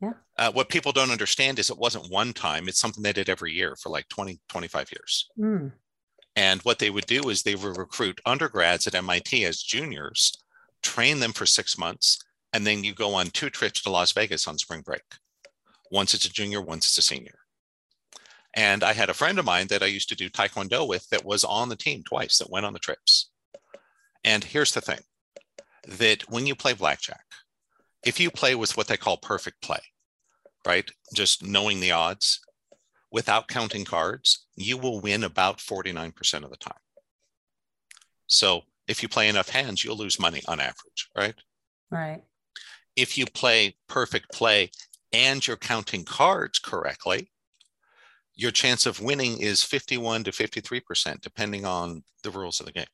[0.00, 0.12] Yeah.
[0.36, 2.68] Uh, what people don't understand is it wasn't one time.
[2.68, 5.28] It's something they did every year for like 20, 25 years.
[5.38, 5.72] Mm.
[6.34, 10.32] And what they would do is they would recruit undergrads at MIT as juniors,
[10.82, 12.18] train them for six months,
[12.52, 15.02] and then you go on two trips to Las Vegas on spring break.
[15.90, 17.38] Once it's a junior, once it's a senior.
[18.54, 21.24] And I had a friend of mine that I used to do Taekwondo with that
[21.24, 23.30] was on the team twice that went on the trips.
[24.24, 25.00] And here's the thing
[25.86, 27.24] that when you play blackjack,
[28.04, 29.80] if you play with what they call perfect play,
[30.66, 30.90] right?
[31.14, 32.40] Just knowing the odds
[33.10, 36.74] without counting cards, you will win about 49% of the time.
[38.26, 41.34] So if you play enough hands, you'll lose money on average, right?
[41.90, 42.22] Right.
[42.96, 44.70] If you play perfect play
[45.12, 47.30] and you're counting cards correctly,
[48.34, 52.86] your chance of winning is 51 to 53%, depending on the rules of the game.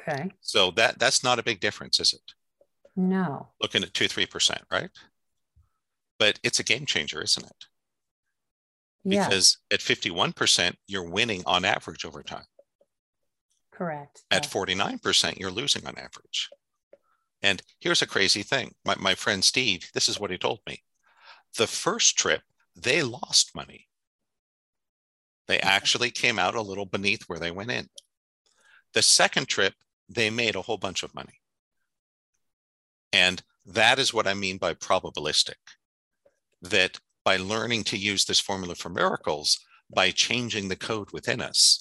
[0.00, 0.30] Okay.
[0.40, 2.32] So that that's not a big difference, is it?
[2.96, 3.48] No.
[3.60, 4.90] Looking at two, three percent, right?
[6.18, 7.64] But it's a game changer, isn't it?
[9.04, 9.28] Yeah.
[9.28, 12.44] Because at 51%, you're winning on average over time.
[13.72, 14.22] Correct.
[14.30, 14.50] At Yeah.
[14.50, 16.50] 49%, you're losing on average.
[17.40, 18.74] And here's a crazy thing.
[18.84, 20.82] My, my friend Steve, this is what he told me.
[21.56, 22.42] The first trip,
[22.74, 23.86] they lost money.
[25.46, 27.88] They actually came out a little beneath where they went in.
[28.92, 29.74] The second trip,
[30.08, 31.40] they made a whole bunch of money.
[33.12, 35.54] And that is what I mean by probabilistic.
[36.62, 39.58] That by learning to use this formula for miracles,
[39.94, 41.80] by changing the code within us,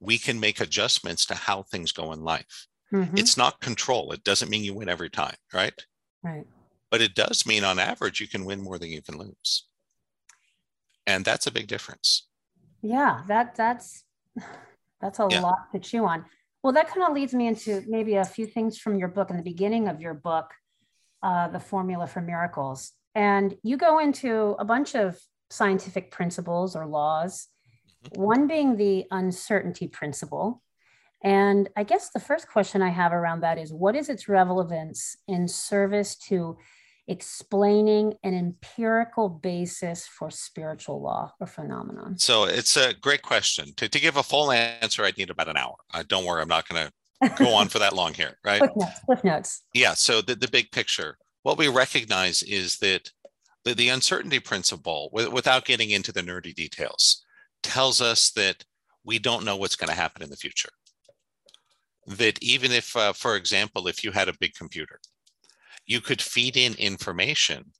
[0.00, 2.66] we can make adjustments to how things go in life.
[2.92, 3.18] Mhm.
[3.18, 4.12] It's not control.
[4.12, 5.74] It doesn't mean you win every time, right?
[6.22, 6.46] Right.
[6.90, 9.68] But it does mean on average, you can win more than you can lose.
[11.06, 12.28] And that's a big difference.
[12.80, 14.04] Yeah, that that's
[15.00, 15.40] that's a Yeah.
[15.40, 16.24] lot to chew on.
[16.68, 19.38] Well, that kind of leads me into maybe a few things from your book in
[19.38, 20.52] the beginning of your book,
[21.22, 22.92] uh, The Formula for Miracles.
[23.14, 27.46] And you go into a bunch of scientific principles or laws,
[28.16, 30.62] one being the uncertainty principle.
[31.24, 35.16] And I guess the first question I have around that is what is its relevance
[35.26, 36.58] in service to
[37.08, 42.18] explaining an empirical basis for spiritual law or phenomenon?
[42.18, 43.72] So it's a great question.
[43.78, 45.74] To, to give a full answer, I'd need about an hour.
[45.92, 48.60] Uh, don't worry, I'm not going to go on for that long here, right?
[48.60, 49.00] Cliff notes.
[49.06, 49.62] Cliff notes.
[49.74, 49.94] Yeah.
[49.94, 53.10] So the, the big picture, what we recognize is that
[53.64, 57.24] the, the uncertainty principle, w- without getting into the nerdy details,
[57.62, 58.64] tells us that
[59.04, 60.68] we don't know what's going to happen in the future.
[62.06, 65.00] That even if, uh, for example, if you had a big computer,
[65.88, 67.72] you could feed in information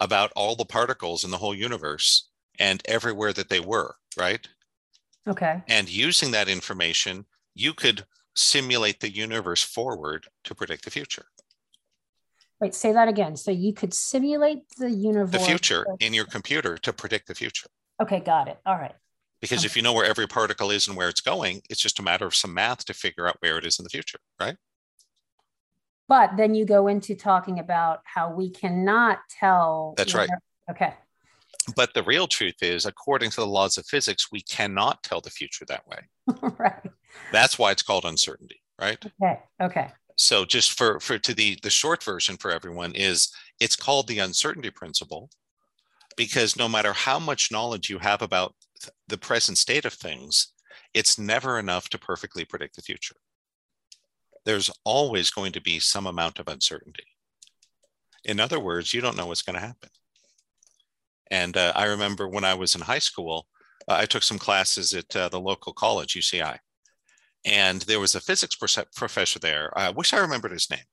[0.00, 4.48] about all the particles in the whole universe and everywhere that they were, right?
[5.26, 5.62] Okay.
[5.68, 11.26] And using that information, you could simulate the universe forward to predict the future.
[12.60, 13.36] Wait, say that again.
[13.36, 15.32] So you could simulate the universe.
[15.32, 17.68] the future in your computer to predict the future.
[18.00, 18.58] Okay, got it.
[18.64, 18.94] All right.
[19.40, 22.02] Because if you know where every particle is and where it's going, it's just a
[22.02, 24.56] matter of some math to figure out where it is in the future, right?
[26.08, 29.94] But then you go into talking about how we cannot tell.
[29.96, 30.30] That's right.
[30.70, 30.94] Okay.
[31.76, 35.30] But the real truth is, according to the laws of physics, we cannot tell the
[35.30, 35.98] future that way.
[36.58, 36.90] right.
[37.30, 38.98] That's why it's called uncertainty, right?
[39.22, 39.40] Okay.
[39.60, 39.90] Okay.
[40.16, 44.18] So just for for to the the short version for everyone is it's called the
[44.18, 45.30] uncertainty principle
[46.16, 50.52] because no matter how much knowledge you have about th- the present state of things,
[50.92, 53.14] it's never enough to perfectly predict the future.
[54.48, 57.04] There's always going to be some amount of uncertainty.
[58.24, 59.90] In other words, you don't know what's going to happen.
[61.30, 63.46] And uh, I remember when I was in high school,
[63.86, 66.58] uh, I took some classes at uh, the local college, UCI
[67.44, 69.76] and there was a physics professor there.
[69.76, 70.84] I wish I remembered his name,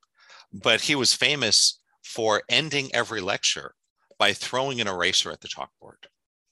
[0.53, 3.73] but he was famous for ending every lecture
[4.17, 6.05] by throwing an eraser at the chalkboard.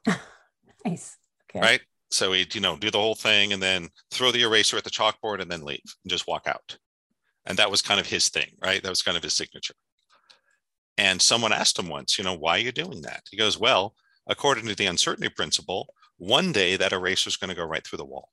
[0.85, 1.17] Nice.
[1.49, 1.61] Okay.
[1.61, 1.81] Right.
[2.11, 4.89] So he'd, you know, do the whole thing and then throw the eraser at the
[4.89, 6.77] chalkboard and then leave and just walk out.
[7.45, 8.81] And that was kind of his thing, right?
[8.81, 9.75] That was kind of his signature.
[10.97, 13.23] And someone asked him once, you know, why are you doing that?
[13.31, 13.95] He goes, well,
[14.27, 17.97] according to the uncertainty principle, one day that eraser is going to go right through
[17.97, 18.29] the wall.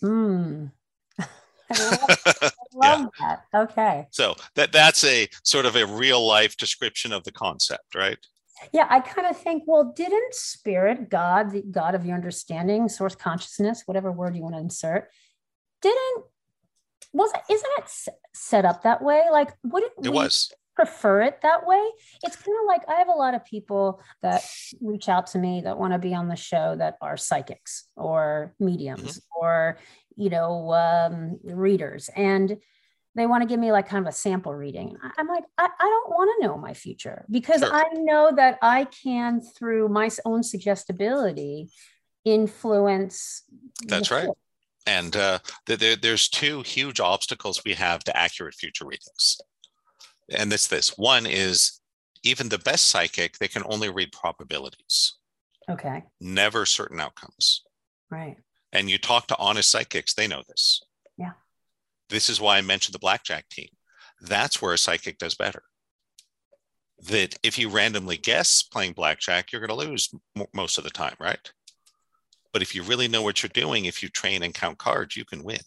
[0.00, 0.66] Hmm.
[1.18, 1.26] I
[1.70, 2.06] love,
[2.42, 3.44] I love that.
[3.54, 4.06] Okay.
[4.10, 8.18] So that that's a sort of a real life description of the concept, right?
[8.72, 13.14] Yeah, I kind of think, well, didn't spirit, God, the God of your understanding, source
[13.14, 15.10] consciousness, whatever word you want to insert,
[15.82, 16.23] didn't
[17.14, 17.88] wasn't isn't it
[18.34, 19.22] set up that way?
[19.32, 20.52] Like, wouldn't It we was.
[20.76, 21.82] prefer it that way?
[22.24, 24.44] It's kind of like I have a lot of people that
[24.82, 28.54] reach out to me that want to be on the show that are psychics or
[28.60, 29.78] mediums or
[30.16, 32.56] you know um, readers, and
[33.16, 34.96] they want to give me like kind of a sample reading.
[35.16, 37.72] I'm like, I, I don't want to know my future because Sure.
[37.72, 41.70] I know that I can, through my own suggestibility,
[42.24, 43.42] influence.
[43.86, 44.28] That's right.
[44.86, 49.38] And uh, th- there, there's two huge obstacles we have to accurate future readings.
[50.30, 51.80] And it's this one is
[52.22, 55.14] even the best psychic, they can only read probabilities,
[55.70, 56.02] Okay.
[56.20, 57.62] never certain outcomes.
[58.10, 58.36] Right.
[58.72, 60.82] And you talk to honest psychics, they know this.
[61.16, 61.32] Yeah.
[62.08, 63.68] This is why I mentioned the blackjack team.
[64.20, 65.62] That's where a psychic does better.
[67.08, 70.90] That if you randomly guess playing blackjack, you're going to lose m- most of the
[70.90, 71.52] time, right?
[72.54, 75.24] But if you really know what you're doing, if you train and count cards, you
[75.24, 75.58] can win.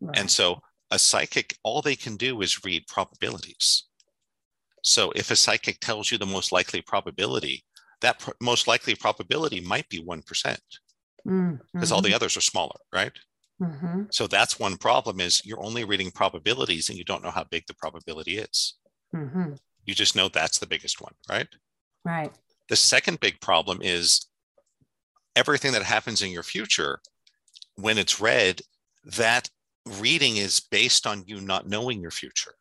[0.00, 0.18] right.
[0.18, 3.84] And so a psychic, all they can do is read probabilities.
[4.82, 7.64] So if a psychic tells you the most likely probability,
[8.00, 10.58] that pr- most likely probability might be 1% because
[11.24, 11.92] mm-hmm.
[11.92, 13.12] all the others are smaller, right?
[13.62, 14.04] Mm-hmm.
[14.10, 17.64] So that's one problem is you're only reading probabilities and you don't know how big
[17.68, 18.74] the probability is.
[19.14, 19.52] Mm-hmm.
[19.84, 21.48] You just know that's the biggest one, right?
[22.04, 22.32] Right.
[22.68, 24.26] The second big problem is
[25.38, 26.98] everything that happens in your future,
[27.76, 28.60] when it's read,
[29.16, 29.48] that
[30.00, 32.54] reading is based on you not knowing your future.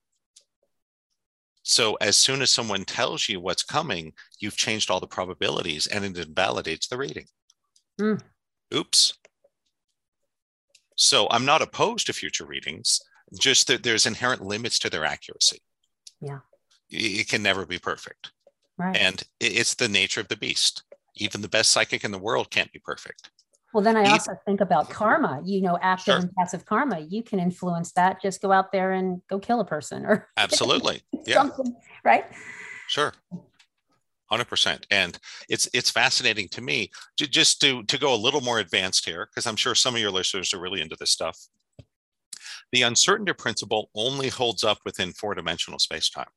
[1.63, 6.05] So as soon as someone tells you what's coming, you've changed all the probabilities and
[6.05, 7.25] it invalidates the reading.
[7.99, 8.21] Mm.
[8.73, 9.17] Oops.
[10.95, 13.01] So I'm not opposed to future readings,
[13.39, 15.61] just that there's inherent limits to their accuracy.
[16.21, 16.39] Yeah.
[16.89, 18.31] It can never be perfect.
[18.77, 18.95] Right.
[18.95, 20.83] And it's the nature of the beast.
[21.19, 23.29] Even the best psychic in the world can't be perfect.
[23.73, 26.19] Well, then I also think about karma, you know, active sure.
[26.21, 26.99] and passive karma.
[26.99, 28.21] You can influence that.
[28.21, 31.01] Just go out there and go kill a person or absolutely.
[31.25, 31.49] yeah.
[32.03, 32.25] Right.
[32.87, 33.13] Sure.
[34.31, 38.59] 100% and it's it's fascinating to me to, just to to go a little more
[38.59, 41.47] advanced here because i'm sure some of your listeners are really into this stuff
[42.73, 46.27] the uncertainty principle only holds up within four dimensional space-time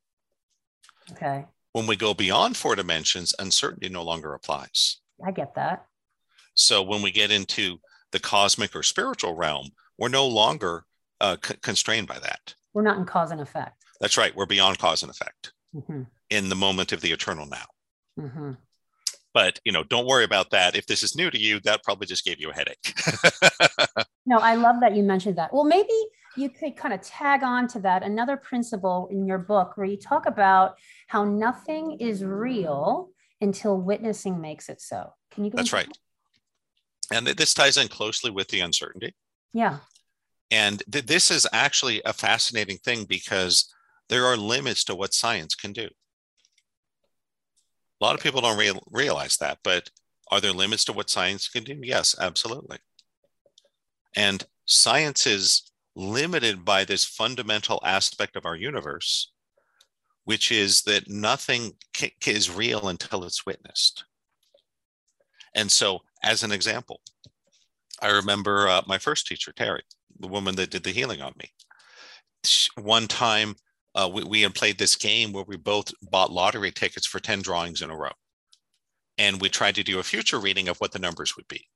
[1.11, 5.87] okay when we go beyond four dimensions uncertainty no longer applies i get that
[6.55, 7.79] so when we get into
[8.13, 10.85] the cosmic or spiritual realm we're no longer
[11.21, 14.79] uh, c- constrained by that we're not in cause and effect that's right we're beyond
[14.79, 16.03] cause and effect mm-hmm.
[16.31, 17.67] in the moment of the eternal now
[18.21, 18.53] Mm-hmm.
[19.33, 20.77] But you know, don't worry about that.
[20.77, 22.95] If this is new to you, that probably just gave you a headache.
[24.27, 25.53] no, I love that you mentioned that.
[25.53, 25.95] Well, maybe
[26.41, 29.97] you could kind of tag on to that another principle in your book where you
[29.97, 35.13] talk about how nothing is real until witnessing makes it so.
[35.31, 35.51] Can you?
[35.51, 35.89] That's right.
[37.11, 37.17] That?
[37.17, 39.15] And this ties in closely with the uncertainty.
[39.53, 39.79] Yeah.
[40.51, 43.73] And th- this is actually a fascinating thing because
[44.09, 45.89] there are limits to what science can do.
[48.01, 49.91] A lot of people don't re- realize that, but
[50.31, 51.79] are there limits to what science can do?
[51.83, 52.79] Yes, absolutely.
[54.17, 55.70] And science is
[56.01, 59.33] limited by this fundamental aspect of our universe,
[60.25, 61.73] which is that nothing
[62.27, 64.05] is real until it's witnessed.
[65.55, 67.01] And so, as an example,
[68.01, 69.83] I remember uh, my first teacher, Terry,
[70.19, 71.51] the woman that did the healing on me.
[72.81, 73.57] One time,
[73.95, 77.43] uh, we, we had played this game where we both bought lottery tickets for 10
[77.43, 78.13] drawings in a row.
[79.19, 81.67] And we tried to do a future reading of what the numbers would be.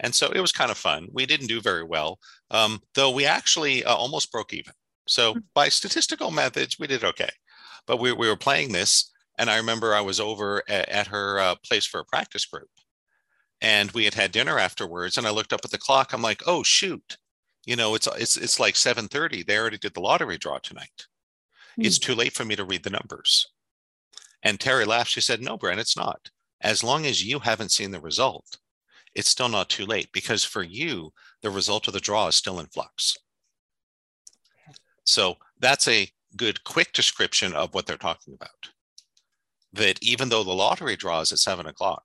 [0.00, 1.08] And so it was kind of fun.
[1.12, 2.18] We didn't do very well,
[2.50, 4.72] um, though we actually uh, almost broke even.
[5.06, 5.40] So hmm.
[5.54, 7.30] by statistical methods, we did okay.
[7.86, 9.10] But we, we were playing this.
[9.38, 12.68] And I remember I was over at, at her uh, place for a practice group.
[13.60, 15.16] And we had had dinner afterwards.
[15.16, 16.12] And I looked up at the clock.
[16.12, 17.18] I'm like, oh, shoot.
[17.66, 19.46] You know, it's it's it's like 7:30.
[19.46, 21.06] They already did the lottery draw tonight
[21.76, 22.02] it's hmm.
[22.02, 23.48] too late for me to read the numbers.
[24.42, 25.10] And Terry laughed.
[25.10, 26.30] She said, No, Brent, it's not.
[26.60, 28.58] As long as you haven't seen the result,
[29.14, 32.60] it's still not too late because for you, the result of the draw is still
[32.60, 33.16] in flux.
[35.04, 38.50] So that's a good quick description of what they're talking about.
[39.72, 42.04] That even though the lottery draws at seven o'clock,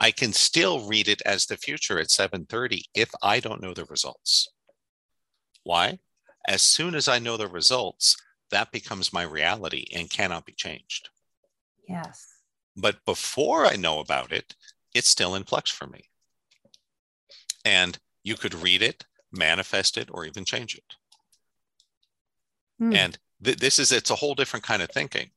[0.00, 3.84] I can still read it as the future at 7:30 if I don't know the
[3.86, 4.48] results.
[5.62, 5.98] Why?
[6.46, 8.16] As soon as I know the results,
[8.50, 11.10] that becomes my reality and cannot be changed.
[11.88, 12.26] Yes.
[12.76, 14.54] But before I know about it,
[14.94, 16.04] it's still in flux for me.
[17.64, 20.94] And you could read it, manifest it, or even change it.
[22.80, 22.94] Mm.
[22.94, 25.30] And th- this is, it's a whole different kind of thinking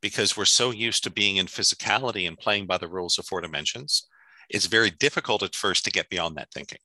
[0.00, 3.40] because we're so used to being in physicality and playing by the rules of four
[3.40, 4.06] dimensions.
[4.50, 6.80] It's very difficult at first to get beyond that thinking.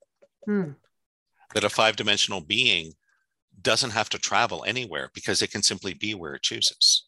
[0.47, 0.75] Mm.
[1.53, 2.93] That a five dimensional being
[3.61, 7.07] doesn't have to travel anywhere because it can simply be where it chooses.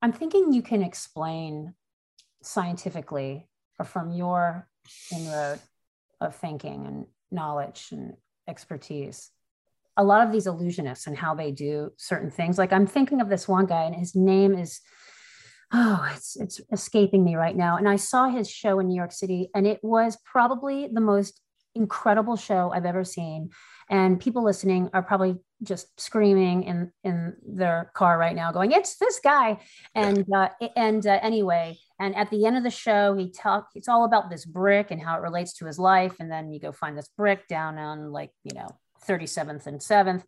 [0.00, 1.74] I'm thinking you can explain
[2.42, 3.47] scientifically
[3.78, 4.66] or from your
[5.12, 5.60] inroad
[6.20, 8.14] of thinking and knowledge and
[8.48, 9.30] expertise
[9.96, 13.28] a lot of these illusionists and how they do certain things like i'm thinking of
[13.28, 14.80] this one guy and his name is
[15.72, 17.76] oh it's it's escaping me right now.
[17.76, 21.40] And i saw his show in new york city and it was probably the most
[21.74, 23.50] incredible show i've ever seen.
[23.90, 28.96] And people listening are probably just screaming in in their car right now going it's
[28.96, 29.60] this guy.
[29.94, 33.88] And uh, and uh, anyway and at the end of the show he talk it's
[33.88, 36.16] all about this brick and how it relates to his life.
[36.20, 38.68] And then you go find this brick down on like you know
[39.06, 40.24] 37th and 7th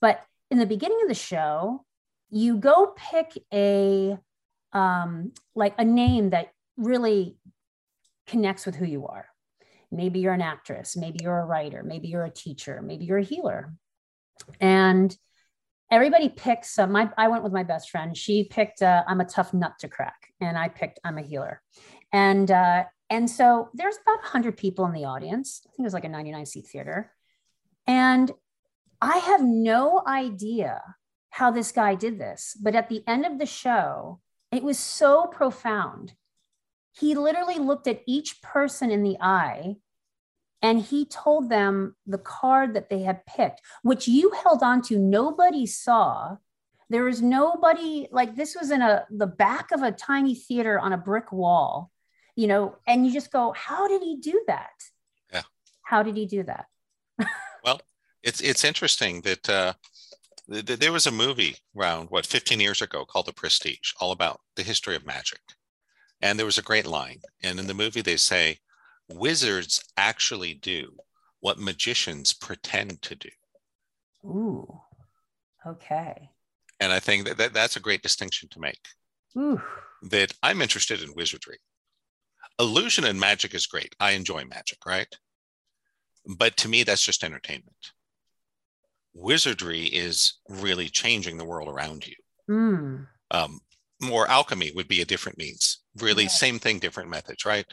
[0.00, 1.84] but in the beginning of the show
[2.30, 4.16] you go pick a
[4.72, 7.36] um like a name that really
[8.26, 9.26] connects with who you are.
[9.90, 10.96] Maybe you're an actress.
[10.96, 11.82] Maybe you're a writer.
[11.84, 12.82] Maybe you're a teacher.
[12.82, 13.72] Maybe you're a healer.
[14.60, 15.16] And
[15.94, 16.92] everybody picks some.
[16.92, 18.16] my i went with my best friend.
[18.16, 21.62] She picked uh, i'm a tough nut to crack and i picked i'm a healer.
[22.12, 25.62] And uh, and so there's about 100 people in the audience.
[25.66, 27.12] I think it was like a 99 seat theater.
[27.86, 28.30] And
[29.00, 30.80] i have no idea
[31.30, 34.20] how this guy did this but at the end of the show
[34.54, 36.14] it was so profound.
[36.92, 39.78] He literally looked at each person in the eye
[40.64, 44.98] and he told them the card that they had picked, which you held on to.
[44.98, 46.38] Nobody saw.
[46.88, 50.94] There was nobody like this was in a the back of a tiny theater on
[50.94, 51.90] a brick wall,
[52.34, 54.72] you know, and you just go, how did he do that?
[55.30, 55.42] Yeah.
[55.82, 56.64] How did he do that?
[57.64, 57.82] well,
[58.22, 59.74] it's it's interesting that uh,
[60.50, 64.12] th- th- there was a movie around what 15 years ago called The Prestige, all
[64.12, 65.40] about the history of magic,
[66.22, 68.60] and there was a great line, and in the movie they say
[69.08, 70.92] wizards actually do
[71.40, 73.28] what magicians pretend to do.
[74.24, 74.80] Ooh,
[75.66, 76.30] okay.
[76.80, 78.80] And I think that, that that's a great distinction to make.
[79.36, 79.60] Ooh.
[80.02, 81.58] That I'm interested in wizardry.
[82.58, 83.94] Illusion and magic is great.
[83.98, 85.08] I enjoy magic, right?
[86.38, 87.92] But to me, that's just entertainment.
[89.12, 92.14] Wizardry is really changing the world around you.
[92.48, 93.06] Mm.
[93.30, 93.60] Um,
[94.00, 95.80] more alchemy would be a different means.
[96.00, 97.66] Really, same thing, different methods, right?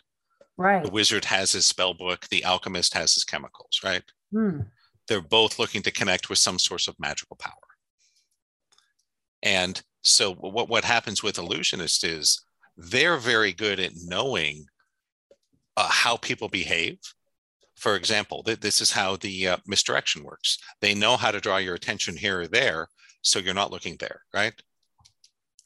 [0.62, 0.84] Right.
[0.84, 4.04] The wizard has his spell book, the alchemist has his chemicals, right?
[4.32, 4.68] Mm.
[5.08, 7.54] They're both looking to connect with some source of magical power.
[9.42, 12.44] And so what, what happens with illusionists is
[12.78, 14.66] they're very good at knowing
[15.78, 17.00] uh, how people behave.
[17.76, 20.60] For example, th- this is how the uh, misdirection works.
[20.80, 22.88] They know how to draw your attention here or there,
[23.24, 24.54] so you're not looking there, right?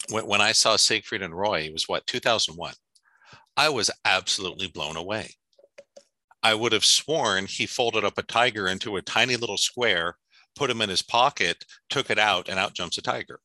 [0.09, 2.73] When, when I saw Siegfried and Roy, it was what, 2001.
[3.57, 5.35] I was absolutely blown away.
[6.43, 10.17] I would have sworn he folded up a tiger into a tiny little square,
[10.55, 13.39] put him in his pocket, took it out, and out jumps a tiger.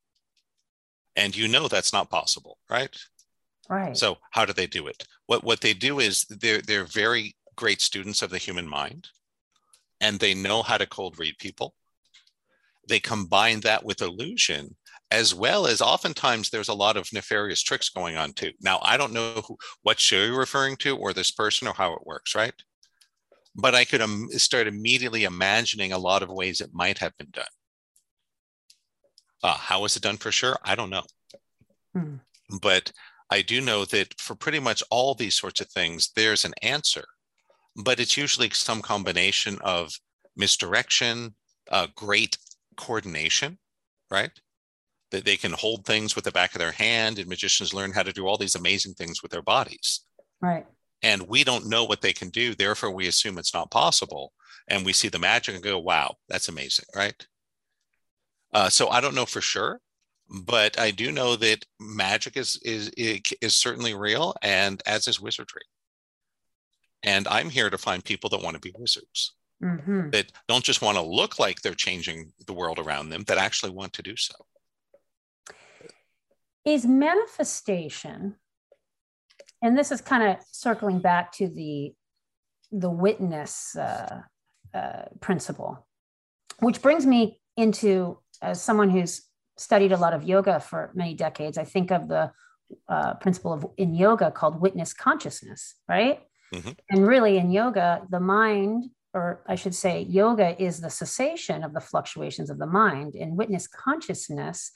[1.17, 2.95] And you know that's not possible, right?
[3.69, 3.97] Right.
[3.97, 5.07] So how do they do it?
[5.27, 9.09] What what they do is they're they're very great students of the human mind,
[10.01, 11.75] and they know how to cold read people.
[12.89, 14.77] They combine that with illusion
[15.11, 18.53] as well as oftentimes there's a lot of nefarious tricks going on too.
[18.61, 21.95] Now, I don't know who, what show you're referring to or this person or how
[21.95, 22.55] it works, right?
[23.57, 27.31] But I could um, start immediately imagining a lot of ways it might have been
[27.33, 27.45] done.
[29.43, 30.57] Uh, how was it done for sure?
[30.65, 31.03] I don't know.
[31.95, 32.17] Hmm.
[32.61, 32.93] But
[33.31, 37.05] I do know that for pretty much all these sorts of things, there's an answer,
[37.77, 39.93] but it's usually some combination of
[40.37, 41.35] misdirection,
[41.71, 42.37] uh, great
[42.77, 43.59] coordination,
[44.11, 44.31] right?
[45.11, 48.03] That they can hold things with the back of their hand and magicians learn how
[48.03, 50.01] to do all these amazing things with their bodies.
[50.41, 50.67] Right.
[51.03, 54.33] And we don't know what they can do therefore we assume it's not possible.
[54.69, 57.27] And we see the magic and go wow that's amazing right?
[58.53, 59.81] Uh, so i don't know for sure
[60.43, 65.63] but i do know that magic is is is certainly real and as is wizardry.
[67.03, 69.35] And i'm here to find people that want to be wizards.
[69.63, 70.09] Mm-hmm.
[70.11, 73.71] that don't just want to look like they're changing the world around them that actually
[73.71, 74.35] want to do so
[76.65, 78.37] is manifestation
[79.63, 81.93] and this is kind of circling back to the
[82.73, 84.23] the witness uh,
[84.75, 85.87] uh, principle
[86.61, 89.23] which brings me into as someone who's
[89.57, 92.31] studied a lot of yoga for many decades i think of the
[92.89, 96.21] uh, principle of in yoga called witness consciousness right
[96.55, 96.71] mm-hmm.
[96.91, 101.73] and really in yoga the mind or i should say yoga is the cessation of
[101.75, 104.71] the fluctuations of the mind and witness consciousness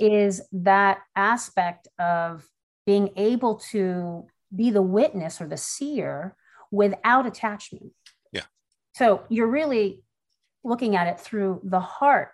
[0.00, 2.48] is that aspect of
[2.86, 6.34] being able to be the witness or the seer
[6.70, 7.92] without attachment.
[8.32, 8.44] Yeah.
[8.94, 10.02] So you're really
[10.64, 12.30] looking at it through the heart,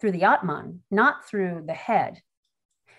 [0.00, 2.20] through the Atman, not through the head,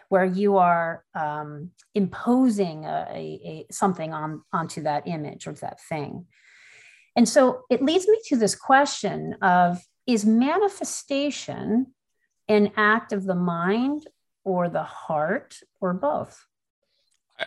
[0.09, 5.81] where you are um, imposing a, a, a, something on onto that image or that
[5.81, 6.25] thing.
[7.15, 11.94] And so it leads me to this question of is manifestation
[12.47, 14.07] an act of the mind
[14.43, 16.45] or the heart or both?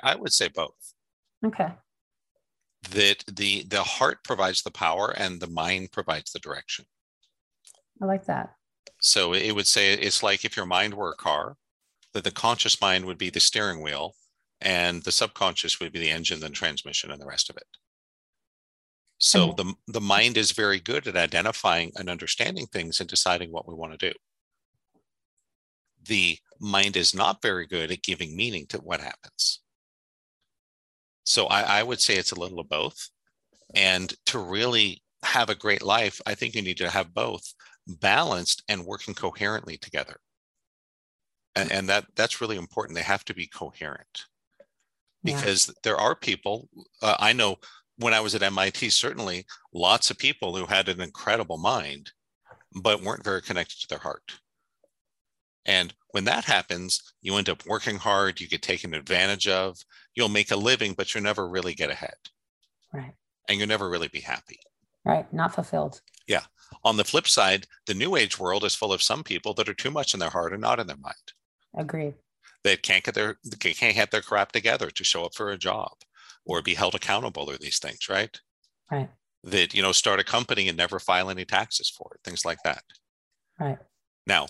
[0.03, 0.95] I would say both.
[1.45, 1.73] Okay.
[2.91, 6.85] That the the heart provides the power and the mind provides the direction.
[8.01, 8.55] I like that.
[9.01, 11.57] So it would say it's like if your mind were a car,
[12.13, 14.15] that the conscious mind would be the steering wheel
[14.61, 17.67] and the subconscious would be the engine and transmission and the rest of it.
[19.19, 23.69] So the, the mind is very good at identifying and understanding things and deciding what
[23.69, 24.17] we want to do
[26.09, 29.61] the mind is not very good at giving meaning to what happens.
[31.25, 33.11] So I, I, would say it's a little of both.
[33.75, 37.55] And to really have a great life, I think you need to have both
[37.87, 40.17] balanced and working coherently together.
[41.55, 42.97] And, and that that's really important.
[42.97, 44.25] They have to be coherent
[45.25, 45.75] because yeah.
[45.83, 46.69] there are people
[47.03, 47.57] uh, I know
[47.99, 49.45] when I was at MIT, certainly
[49.75, 52.13] lots of people who had an incredible mind,
[52.81, 54.39] but weren't very connected to their heart.
[55.69, 59.77] And when that happens, you end up working hard, you get taken advantage of,
[60.15, 62.17] you'll make a living, but you'll never really get ahead.
[62.93, 63.13] Right.
[63.49, 64.59] And you'll never really be happy.
[65.05, 65.31] Right.
[65.33, 66.01] Not fulfilled.
[66.27, 66.45] Yeah.
[66.85, 69.75] On the flip side, the new age world is full of some people that are
[69.75, 71.15] too much in their heart and not in their mind.
[71.77, 72.15] Agreed.
[72.65, 75.59] They can't get their they can't have their crap together to show up for a
[75.59, 75.93] job
[76.45, 78.39] or be held accountable or these things, right?
[78.91, 79.09] Right.
[79.45, 82.59] That you know, start a company and never file any taxes for it, things like
[82.65, 82.83] that.
[83.61, 83.79] Right.
[84.27, 84.49] Now,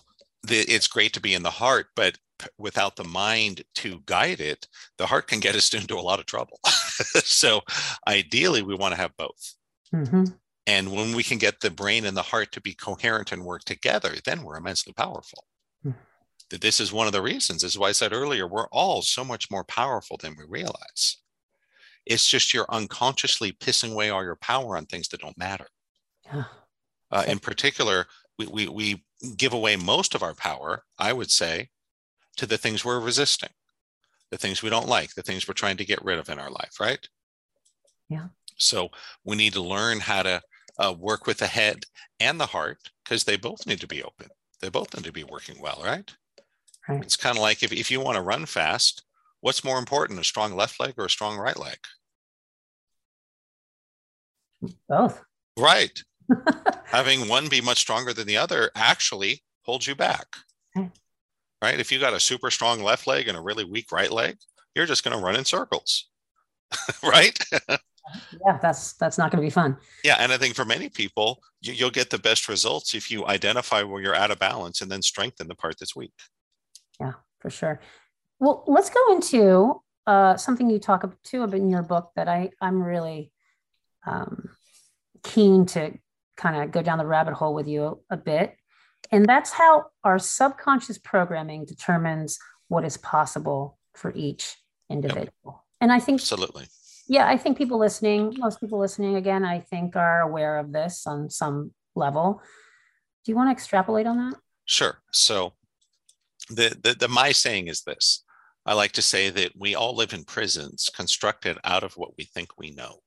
[0.48, 2.18] the, it's great to be in the heart, but
[2.58, 6.26] without the mind to guide it, the heart can get us into a lot of
[6.26, 6.58] trouble.
[6.66, 7.60] so,
[8.06, 9.54] ideally, we want to have both.
[9.94, 10.24] Mm-hmm.
[10.66, 13.64] And when we can get the brain and the heart to be coherent and work
[13.64, 15.44] together, then we're immensely powerful.
[15.86, 16.56] Mm-hmm.
[16.60, 19.24] This is one of the reasons, this is why I said earlier, we're all so
[19.24, 21.18] much more powerful than we realize.
[22.04, 25.66] It's just you're unconsciously pissing away all your power on things that don't matter.
[26.26, 26.44] Yeah.
[27.10, 28.06] Uh, in particular,
[28.38, 29.04] we, we, we
[29.36, 31.70] give away most of our power, I would say,
[32.36, 33.50] to the things we're resisting,
[34.30, 36.50] the things we don't like, the things we're trying to get rid of in our
[36.50, 37.06] life, right?
[38.08, 38.28] Yeah.
[38.56, 38.90] So
[39.24, 40.42] we need to learn how to
[40.78, 41.84] uh, work with the head
[42.20, 44.28] and the heart because they both need to be open.
[44.60, 46.10] They both need to be working well, right?
[46.88, 47.02] Right.
[47.02, 49.02] It's kind of like if, if you want to run fast,
[49.40, 51.78] what's more important, a strong left leg or a strong right leg?
[54.88, 55.22] Both.
[55.56, 56.02] Right.
[56.84, 60.26] Having one be much stronger than the other actually holds you back.
[60.76, 60.90] Okay.
[61.62, 61.80] Right.
[61.80, 64.36] If you got a super strong left leg and a really weak right leg,
[64.74, 66.08] you're just going to run in circles.
[67.02, 67.36] right.
[67.68, 69.76] yeah, that's that's not going to be fun.
[70.04, 73.26] Yeah, and I think for many people, you, you'll get the best results if you
[73.26, 76.12] identify where you're out of balance and then strengthen the part that's weak.
[77.00, 77.80] Yeah, for sure.
[78.38, 82.50] Well, let's go into uh, something you talk about too in your book that I
[82.60, 83.32] I'm really
[84.06, 84.50] um,
[85.22, 85.92] keen to
[86.38, 88.56] kind of go down the rabbit hole with you a, a bit,
[89.10, 94.56] and that's how our subconscious programming determines what is possible for each
[94.88, 95.30] individual.
[95.44, 95.54] Yep.
[95.82, 96.66] And I think absolutely
[97.08, 101.06] yeah, I think people listening, most people listening again, I think are aware of this
[101.06, 102.42] on some level.
[103.24, 104.38] Do you want to extrapolate on that?
[104.66, 105.00] Sure.
[105.10, 105.54] So
[106.50, 108.24] the, the, the my saying is this.
[108.66, 112.24] I like to say that we all live in prisons constructed out of what we
[112.24, 112.98] think we know.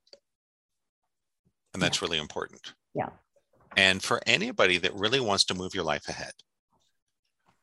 [1.75, 2.07] And that's yeah.
[2.07, 2.73] really important.
[2.93, 3.09] Yeah.
[3.77, 6.33] And for anybody that really wants to move your life ahead,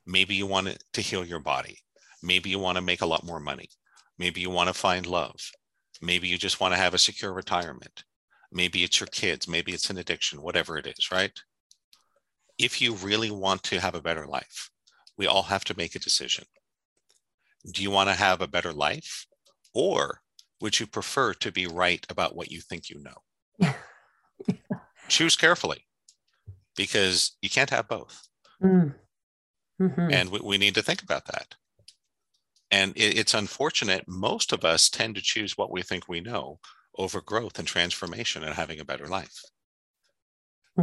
[0.06, 1.78] maybe you want to heal your body.
[2.22, 3.68] Maybe you want to make a lot more money.
[4.18, 5.36] Maybe you want to find love.
[6.00, 8.04] Maybe you just want to have a secure retirement.
[8.50, 9.46] Maybe it's your kids.
[9.46, 11.32] Maybe it's an addiction, whatever it is, right?
[12.56, 14.70] If you really want to have a better life,
[15.16, 16.44] we all have to make a decision.
[17.72, 19.26] Do you want to have a better life?
[19.74, 20.20] Or
[20.60, 23.74] would you prefer to be right about what you think you know?
[25.08, 25.84] Choose carefully
[26.76, 28.28] because you can't have both.
[28.62, 28.94] Mm.
[29.80, 30.12] Mm-hmm.
[30.12, 31.54] And we, we need to think about that.
[32.70, 34.06] And it, it's unfortunate.
[34.06, 36.58] Most of us tend to choose what we think we know
[36.96, 39.42] over growth and transformation and having a better life.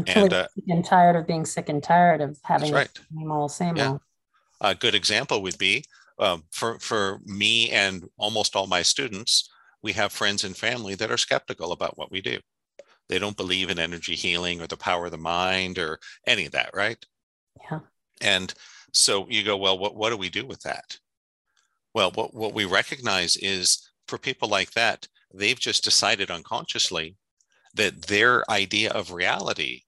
[0.07, 2.89] and uh, I'm tired of being sick and tired of having right.
[3.17, 3.91] same old, same yeah.
[3.91, 4.01] old.
[4.61, 5.84] A good example would be
[6.19, 9.49] um, for for me and almost all my students.
[9.82, 12.39] We have friends and family that are skeptical about what we do.
[13.08, 16.51] They don't believe in energy healing or the power of the mind or any of
[16.53, 17.03] that, right?
[17.70, 17.80] Yeah.
[18.22, 18.53] And
[18.93, 20.97] so you go, well, what, what do we do with that?
[21.93, 27.16] Well, what, what we recognize is for people like that, they've just decided unconsciously
[27.74, 29.82] that their idea of reality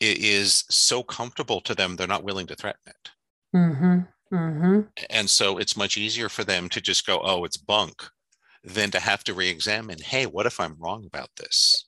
[0.00, 3.10] is so comfortable to them, they're not willing to threaten it.
[3.54, 4.34] Mm-hmm.
[4.34, 4.80] Mm-hmm.
[5.10, 8.02] And so it's much easier for them to just go, oh, it's bunk,
[8.62, 11.86] than to have to re-examine, hey, what if I'm wrong about this?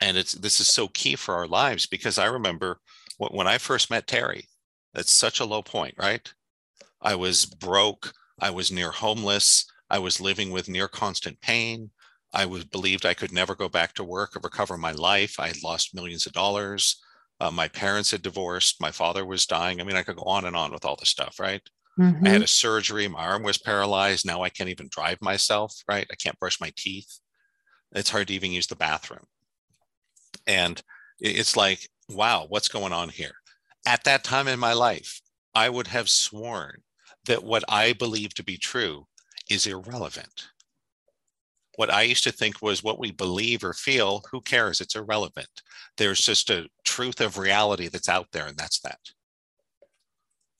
[0.00, 2.80] And it's this is so key for our lives because I remember
[3.18, 4.46] when I first met Terry,
[4.92, 6.32] that's such a low point, right?
[7.00, 8.12] I was broke.
[8.40, 9.64] I was near homeless.
[9.88, 11.90] I was living with near constant pain.
[12.34, 15.38] I was believed I could never go back to work or recover my life.
[15.38, 17.00] I had lost millions of dollars.
[17.40, 18.80] Uh, my parents had divorced.
[18.80, 19.80] My father was dying.
[19.80, 21.62] I mean, I could go on and on with all this stuff, right?
[21.98, 22.26] Mm-hmm.
[22.26, 22.44] I had mm-hmm.
[22.44, 23.08] a surgery.
[23.08, 24.26] My arm was paralyzed.
[24.26, 26.06] Now I can't even drive myself, right?
[26.10, 27.18] I can't brush my teeth.
[27.92, 29.24] It's hard to even use the bathroom.
[30.46, 30.82] And
[31.18, 33.32] it's like, wow, what's going on here?
[33.86, 35.20] At that time in my life,
[35.54, 36.82] I would have sworn
[37.26, 39.06] that what I believe to be true
[39.48, 40.48] is irrelevant.
[41.76, 44.80] What I used to think was what we believe or feel, who cares?
[44.80, 45.62] It's irrelevant.
[45.98, 48.98] There's just a truth of reality that's out there, and that's that.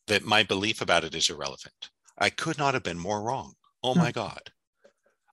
[0.09, 1.91] That my belief about it is irrelevant.
[2.18, 3.55] I could not have been more wrong.
[3.82, 4.01] Oh hmm.
[4.01, 4.51] my God.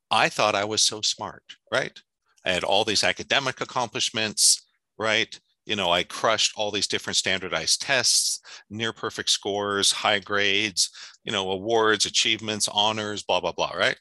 [0.09, 1.99] I thought I was so smart, right?
[2.45, 4.65] I had all these academic accomplishments,
[4.97, 5.39] right?
[5.65, 10.89] You know, I crushed all these different standardized tests, near perfect scores, high grades,
[11.23, 13.97] you know, awards, achievements, honors, blah, blah, blah, right?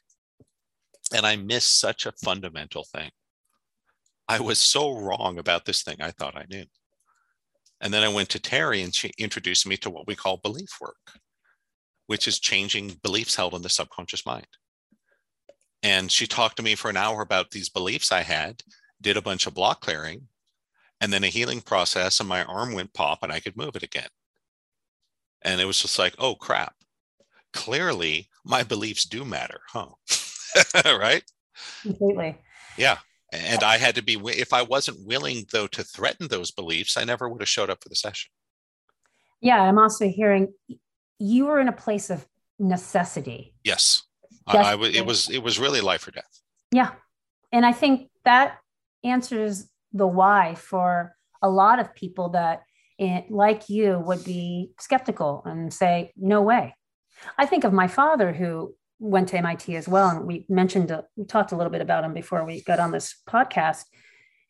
[1.13, 3.11] And I missed such a fundamental thing.
[4.27, 6.65] I was so wrong about this thing I thought I knew.
[7.81, 10.69] And then I went to Terry and she introduced me to what we call belief
[10.79, 11.19] work,
[12.07, 14.47] which is changing beliefs held in the subconscious mind.
[15.83, 18.63] And she talked to me for an hour about these beliefs I had,
[19.01, 20.27] did a bunch of block clearing,
[21.01, 23.83] and then a healing process, and my arm went pop and I could move it
[23.83, 24.07] again.
[25.41, 26.73] And it was just like, oh crap.
[27.51, 29.89] Clearly, my beliefs do matter, huh?
[30.85, 31.23] right?
[31.81, 32.37] Completely.
[32.77, 32.97] Yeah.
[33.33, 37.03] And I had to be, if I wasn't willing, though, to threaten those beliefs, I
[37.03, 38.31] never would have showed up for the session.
[39.41, 39.61] Yeah.
[39.61, 40.53] I'm also hearing
[41.19, 42.25] you were in a place of
[42.57, 43.53] necessity.
[43.63, 44.03] Yes.
[44.47, 46.41] I, I, it was it was really life or death.
[46.71, 46.91] Yeah,
[47.51, 48.57] and I think that
[49.03, 52.63] answers the why for a lot of people that,
[52.97, 56.75] it, like you, would be skeptical and say, "No way."
[57.37, 61.03] I think of my father who went to MIT as well, and we mentioned uh,
[61.15, 63.83] we talked a little bit about him before we got on this podcast,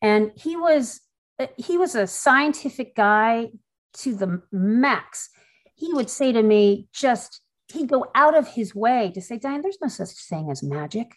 [0.02, 1.02] and he was
[1.40, 3.50] uh, he was a scientific guy
[3.94, 5.30] to the max.
[5.76, 7.42] He would say to me, just
[7.74, 11.16] he'd go out of his way to say, Diane, there's no such thing as magic.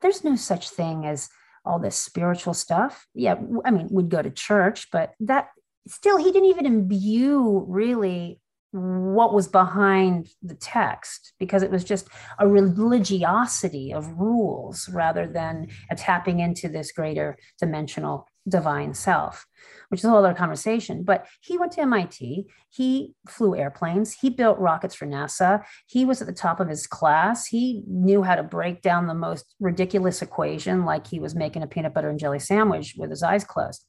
[0.00, 1.28] There's no such thing as
[1.64, 3.06] all this spiritual stuff.
[3.14, 5.48] Yeah, I mean, we'd go to church, but that
[5.88, 8.40] still, he didn't even imbue really
[8.72, 12.08] what was behind the text because it was just
[12.40, 19.46] a religiosity of rules rather than a tapping into this greater dimensional divine self
[19.88, 21.04] which is a whole other conversation.
[21.04, 22.46] But he went to MIT.
[22.68, 24.12] He flew airplanes.
[24.12, 25.62] He built rockets for NASA.
[25.86, 27.46] He was at the top of his class.
[27.46, 31.66] He knew how to break down the most ridiculous equation, like he was making a
[31.66, 33.86] peanut butter and jelly sandwich with his eyes closed.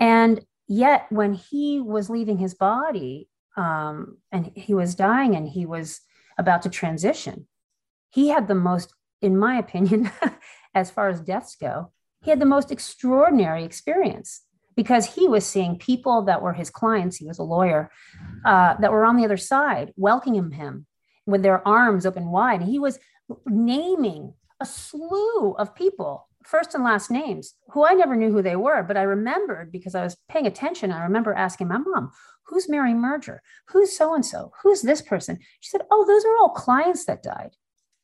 [0.00, 5.66] And yet, when he was leaving his body um, and he was dying and he
[5.66, 6.00] was
[6.38, 7.46] about to transition,
[8.10, 10.10] he had the most, in my opinion,
[10.74, 11.92] as far as deaths go,
[12.22, 14.42] he had the most extraordinary experience
[14.76, 17.90] because he was seeing people that were his clients, he was a lawyer,
[18.44, 20.86] uh, that were on the other side, welcoming him
[21.26, 22.60] with their arms open wide.
[22.60, 22.98] And he was
[23.46, 28.56] naming a slew of people, first and last names, who I never knew who they
[28.56, 30.92] were, but I remembered because I was paying attention.
[30.92, 32.12] I remember asking my mom,
[32.46, 33.42] Who's Mary Merger?
[33.68, 34.52] Who's so and so?
[34.62, 35.38] Who's this person?
[35.60, 37.50] She said, Oh, those are all clients that died.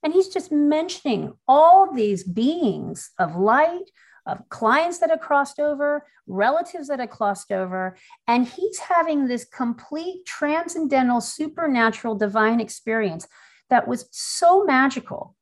[0.05, 3.91] And he's just mentioning all these beings of light,
[4.27, 7.97] of clients that had crossed over, relatives that had crossed over.
[8.29, 13.27] And he's having this complete transcendental, supernatural, divine experience
[13.71, 15.35] that was so magical.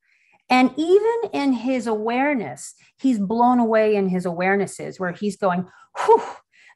[0.48, 5.66] And even in his awareness, he's blown away in his awarenesses where he's going,
[6.04, 6.22] whew,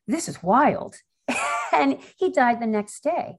[0.09, 0.97] this is wild.
[1.73, 3.37] and he died the next day.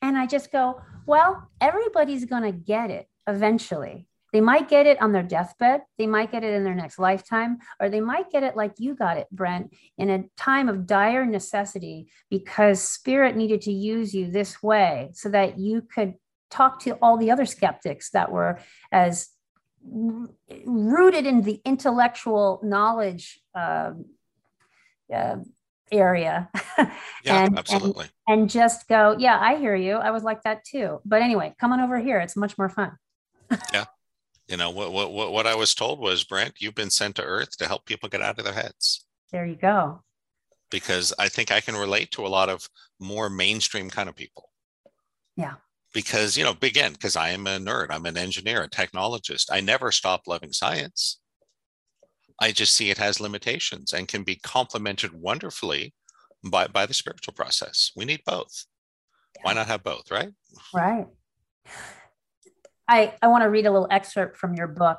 [0.00, 4.06] And I just go, well, everybody's going to get it eventually.
[4.32, 7.58] They might get it on their deathbed, they might get it in their next lifetime,
[7.80, 11.26] or they might get it like you got it, Brent, in a time of dire
[11.26, 16.14] necessity because spirit needed to use you this way so that you could
[16.50, 18.58] talk to all the other skeptics that were
[18.92, 19.28] as
[19.82, 23.92] rooted in the intellectual knowledge uh,
[25.14, 25.36] uh,
[25.90, 26.48] area.
[27.22, 28.06] Yeah, and, absolutely.
[28.26, 29.96] And, and just go yeah i hear you.
[29.96, 31.00] I was like that too.
[31.04, 32.18] But anyway come on over here.
[32.20, 32.92] It's much more fun
[33.72, 33.84] yeah
[34.50, 37.56] you know what what what I was told was Brent, you've been sent to Earth
[37.58, 39.06] to help people get out of their heads.
[39.30, 40.02] There you go.
[40.72, 44.50] Because I think I can relate to a lot of more mainstream kind of people.
[45.36, 45.54] Yeah.
[45.94, 49.46] Because you know, again, because I am a nerd, I'm an engineer, a technologist.
[49.52, 51.20] I never stop loving science.
[52.40, 55.94] I just see it has limitations and can be complemented wonderfully
[56.42, 57.92] by by the spiritual process.
[57.94, 58.66] We need both.
[59.36, 59.42] Yeah.
[59.44, 60.30] Why not have both, right?
[60.74, 61.06] Right.
[62.90, 64.98] I, I want to read a little excerpt from your book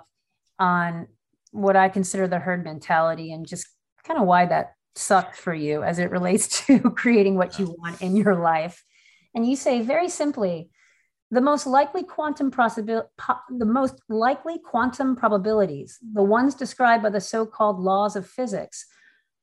[0.58, 1.08] on
[1.52, 3.68] what I consider the herd mentality and just
[4.08, 8.02] kind of why that sucked for you as it relates to creating what you want
[8.02, 8.82] in your life.
[9.36, 10.70] And you say very simply,
[11.32, 17.10] the most likely quantum possibil- po- the most likely quantum probabilities, the ones described by
[17.10, 18.86] the so-called laws of physics,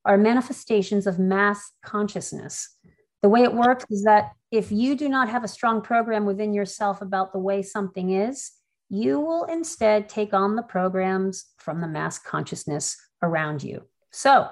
[0.05, 2.77] are manifestations of mass consciousness.
[3.21, 6.53] The way it works is that if you do not have a strong program within
[6.53, 8.51] yourself about the way something is,
[8.89, 13.83] you will instead take on the programs from the mass consciousness around you.
[14.11, 14.47] So,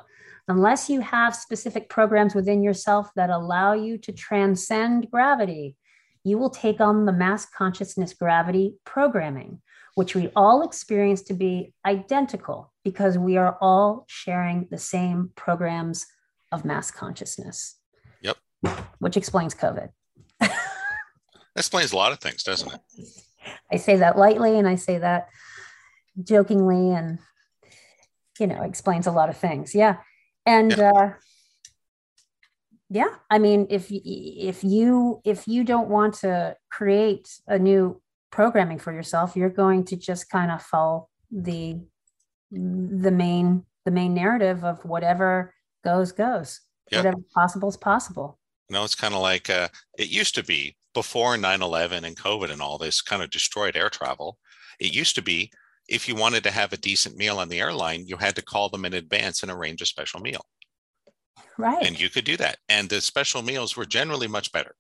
[0.47, 5.75] unless you have specific programs within yourself that allow you to transcend gravity,
[6.23, 9.61] you will take on the mass consciousness gravity programming,
[9.95, 16.05] which we all experience to be identical because we are all sharing the same programs
[16.51, 17.77] of mass consciousness.
[18.99, 19.89] Which explains COVID.
[20.39, 20.51] that
[21.55, 22.81] explains a lot of things, doesn't it?
[23.71, 25.27] I say that lightly and I say that
[26.23, 27.19] jokingly and
[28.39, 29.75] you know explains a lot of things.
[29.75, 29.97] Yeah.
[30.45, 30.91] And yeah.
[30.91, 31.13] uh
[32.89, 38.01] yeah, I mean if if you if you don't want to create a new
[38.31, 41.79] programming for yourself, you're going to just kind of follow the
[42.51, 45.53] the main the main narrative of whatever
[45.83, 46.61] goes goes.
[46.91, 46.99] Yep.
[46.99, 48.39] Whatever possible is possible.
[48.69, 52.51] You know, it's kind of like uh, it used to be before 9-11 and COVID
[52.51, 54.37] and all this kind of destroyed air travel.
[54.79, 55.51] It used to be
[55.87, 58.69] if you wanted to have a decent meal on the airline, you had to call
[58.69, 60.45] them in advance and arrange a special meal.
[61.57, 61.85] Right.
[61.85, 62.57] And you could do that.
[62.69, 64.75] And the special meals were generally much better.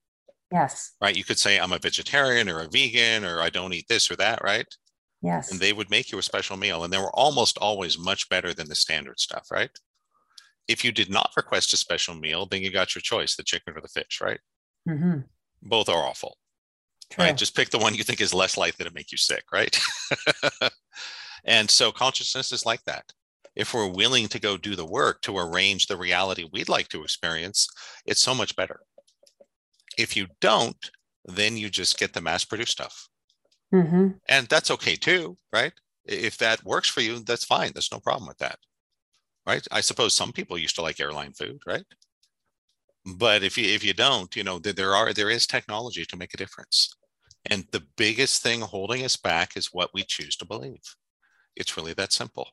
[0.51, 0.93] Yes.
[1.01, 1.15] Right.
[1.15, 4.15] You could say, I'm a vegetarian or a vegan or I don't eat this or
[4.17, 4.43] that.
[4.43, 4.67] Right.
[5.21, 5.51] Yes.
[5.51, 6.83] And they would make you a special meal.
[6.83, 9.47] And they were almost always much better than the standard stuff.
[9.51, 9.71] Right.
[10.67, 13.73] If you did not request a special meal, then you got your choice the chicken
[13.75, 14.19] or the fish.
[14.21, 14.39] Right.
[14.87, 15.19] Mm-hmm.
[15.63, 16.37] Both are awful.
[17.09, 17.25] True.
[17.25, 17.37] Right.
[17.37, 19.43] Just pick the one you think is less likely to make you sick.
[19.51, 19.79] Right.
[21.45, 23.05] and so consciousness is like that
[23.57, 27.03] if we're willing to go do the work to arrange the reality we'd like to
[27.03, 27.67] experience,
[28.05, 28.81] it's so much better.
[29.97, 30.77] If you don't,
[31.25, 33.09] then you just get the mass produced stuff.
[33.73, 34.09] Mm-hmm.
[34.29, 35.73] And that's okay too, right?
[36.05, 37.71] If that works for you, that's fine.
[37.73, 38.59] There's no problem with that.
[39.47, 39.65] Right.
[39.71, 41.85] I suppose some people used to like airline food, right?
[43.05, 46.33] But if you if you don't, you know, there are there is technology to make
[46.33, 46.93] a difference.
[47.49, 50.81] And the biggest thing holding us back is what we choose to believe.
[51.55, 52.49] It's really that simple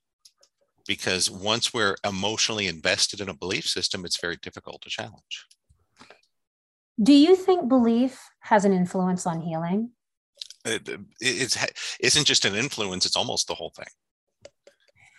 [0.86, 5.46] because once we're emotionally invested in a belief system, it's very difficult to challenge.
[7.02, 9.90] Do you think belief has an influence on healing?
[10.64, 10.88] It,
[11.20, 11.58] it's
[11.98, 13.88] isn't just an influence; it's almost the whole thing.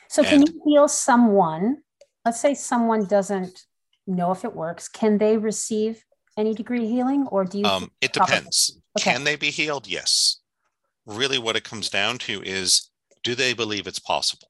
[0.09, 1.77] So, can you heal someone?
[2.23, 3.65] Let's say someone doesn't
[4.07, 4.87] know if it works.
[4.87, 6.03] Can they receive
[6.37, 7.65] any degree healing, or do you?
[7.65, 8.79] Um, it depends.
[8.97, 9.11] Okay.
[9.11, 9.87] Can they be healed?
[9.87, 10.41] Yes.
[11.05, 12.89] Really, what it comes down to is,
[13.23, 14.47] do they believe it's possible?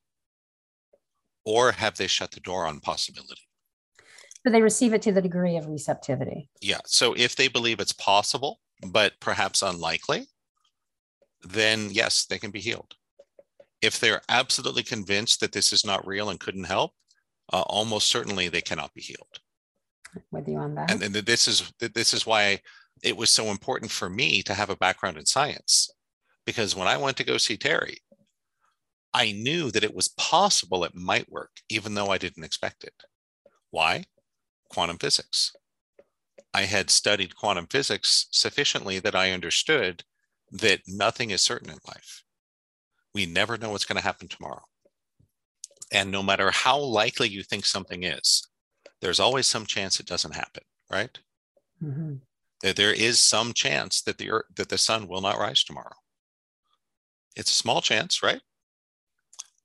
[1.45, 3.41] or have they shut the door on possibility?
[4.45, 6.49] So they receive it to the degree of receptivity.
[6.62, 6.80] Yeah.
[6.86, 10.28] So if they believe it's possible, but perhaps unlikely,
[11.43, 12.95] then yes, they can be healed.
[13.86, 16.91] If they're absolutely convinced that this is not real and couldn't help,
[17.53, 19.36] uh, almost certainly they cannot be healed.
[20.31, 20.91] With you on that.
[20.91, 22.61] And, and this is this is why
[23.03, 25.91] it was so important for me to have a background in science,
[26.45, 27.97] because when I went to go see Terry,
[29.13, 32.93] I knew that it was possible it might work, even though I didn't expect it.
[33.71, 34.05] Why?
[34.69, 35.55] Quantum physics.
[36.53, 40.03] I had studied quantum physics sufficiently that I understood
[40.51, 42.23] that nothing is certain in life.
[43.16, 44.61] We never know what's going to happen tomorrow.
[45.91, 48.47] And no matter how likely you think something is,
[49.01, 51.18] there's always some chance it doesn't happen, right?
[51.82, 52.16] Mm-hmm.
[52.76, 55.95] There is some chance that the earth, that the sun will not rise tomorrow.
[57.36, 58.41] It's a small chance, right?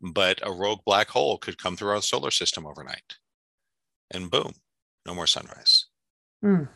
[0.01, 3.17] but a rogue black hole could come through our solar system overnight
[4.11, 4.53] and boom
[5.07, 5.87] no more sunrise
[6.45, 6.69] mm.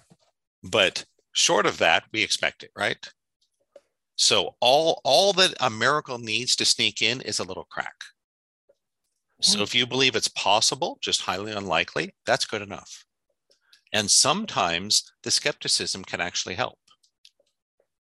[0.63, 3.09] but short of that we expect it right
[4.17, 8.05] so all all that a miracle needs to sneak in is a little crack
[9.41, 13.05] so if you believe it's possible just highly unlikely that's good enough
[13.93, 16.79] and sometimes the skepticism can actually help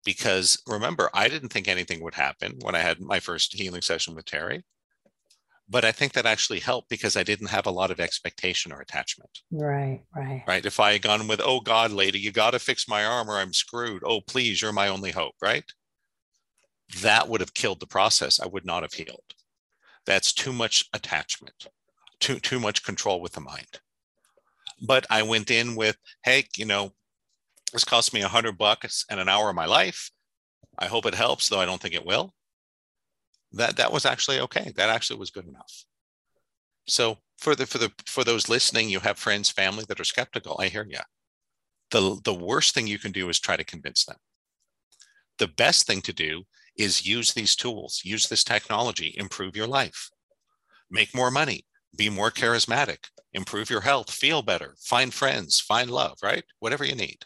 [0.05, 4.15] because remember i didn't think anything would happen when i had my first healing session
[4.15, 4.63] with terry
[5.69, 8.81] but I think that actually helped because I didn't have a lot of expectation or
[8.81, 9.31] attachment.
[9.51, 10.43] Right, right.
[10.47, 10.67] Right.
[10.67, 13.39] If I had gone with, oh God, lady, you got to fix my arm or
[13.39, 14.03] I'm screwed.
[14.05, 15.65] Oh, please, you're my only hope, right?
[17.01, 18.41] That would have killed the process.
[18.41, 19.35] I would not have healed.
[20.07, 21.67] That's too much attachment,
[22.21, 23.81] too, too much control with the mind.
[24.81, 26.93] But I went in with, hey, you know,
[27.73, 30.11] this cost me a hundred bucks and an hour of my life.
[30.79, 32.35] I hope it helps, though I don't think it will
[33.55, 34.73] that that was actually okay.
[34.77, 35.85] That actually was good enough.
[36.87, 40.57] So for the for the for those listening, you have friends, family that are skeptical.
[40.61, 40.99] I hear you.
[41.91, 44.17] The the worst thing you can do is try to convince them.
[45.39, 46.45] The best thing to do
[46.77, 50.11] is use these tools, use this technology, improve your life,
[50.91, 51.65] make more money,
[51.97, 52.99] be more charismatic,
[53.33, 56.45] improve your health, feel better, find friends, find love, right?
[56.59, 57.19] Whatever you need.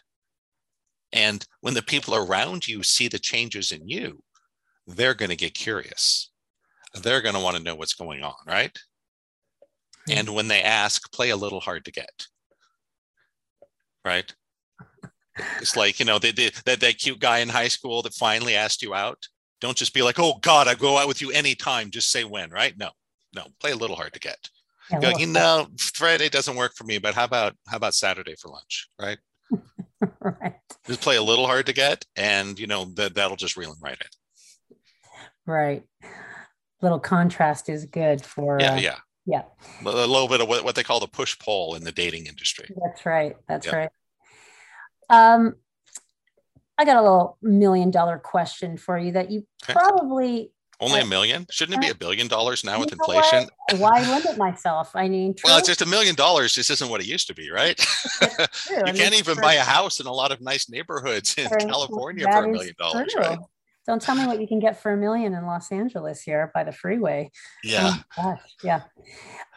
[1.11, 4.23] And when the people around you see the changes in you,
[4.85, 6.31] they're going to get curious.
[6.93, 8.77] They're going to want to know what's going on, right?
[10.07, 10.13] Hmm.
[10.17, 12.27] And when they ask, play a little hard to get.
[14.05, 14.33] Right?
[15.61, 18.55] It's like, you know, they, they, that, that cute guy in high school that finally
[18.55, 19.27] asked you out.
[19.61, 21.91] Don't just be like, oh God, I go out with you anytime.
[21.91, 22.77] Just say when, right?
[22.77, 22.91] No,
[23.35, 24.49] no, play a little hard to get.
[24.91, 28.35] Yeah, Go, you know, Friday doesn't work for me, but how about how about Saturday
[28.35, 29.17] for lunch, right?
[30.21, 30.55] right.
[30.87, 33.79] Just play a little hard to get, and you know that that'll just reel them
[33.81, 34.75] right in.
[35.45, 35.83] Right.
[36.81, 38.57] Little contrast is good for.
[38.59, 38.95] Yeah, uh, yeah,
[39.25, 39.43] yeah.
[39.85, 42.69] A little bit of what, what they call the push pull in the dating industry.
[42.81, 43.35] That's right.
[43.47, 43.75] That's yep.
[43.75, 43.89] right.
[45.09, 45.55] Um,
[46.79, 49.73] I got a little million dollar question for you that you okay.
[49.73, 51.45] probably only a million?
[51.51, 53.49] Shouldn't it be a billion dollars now with inflation?
[53.75, 54.95] Why limit myself?
[54.95, 56.53] I mean, well, it's just a million dollars.
[56.53, 57.77] Just isn't what it used to be, right?
[58.21, 58.27] you
[58.85, 59.43] I can't even true.
[59.43, 63.13] buy a house in a lot of nice neighborhoods in California for a million dollars,
[63.17, 63.39] right?
[63.85, 66.63] Don't tell me what you can get for a million in Los Angeles here by
[66.63, 67.29] the freeway.
[67.61, 67.95] Yeah.
[68.17, 68.83] Oh, yeah.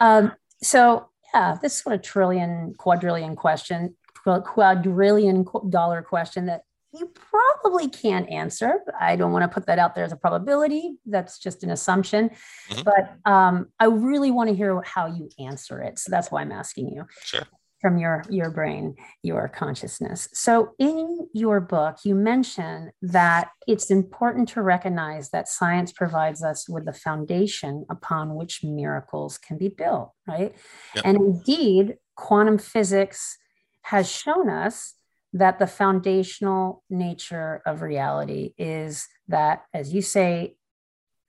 [0.01, 3.95] Um, so yeah, this what a trillion, quadrillion question,
[4.25, 6.62] quadrillion dollar question that
[6.93, 8.80] you probably can't answer.
[9.01, 10.97] I don't want to put that out there as a probability.
[11.07, 12.30] That's just an assumption.
[12.70, 12.82] Mm-hmm.
[12.82, 15.99] But um, I really want to hear how you answer it.
[15.99, 17.07] So that's why I'm asking you.
[17.24, 17.47] Sure.
[17.80, 20.28] From your your brain, your consciousness.
[20.32, 26.68] So in your book, you mention that it's important to recognize that science provides us
[26.68, 30.55] with the foundation upon which miracles can be built, right?
[30.95, 31.05] Yep.
[31.05, 33.36] And indeed, quantum physics
[33.82, 34.95] has shown us
[35.33, 40.57] that the foundational nature of reality is that, as you say,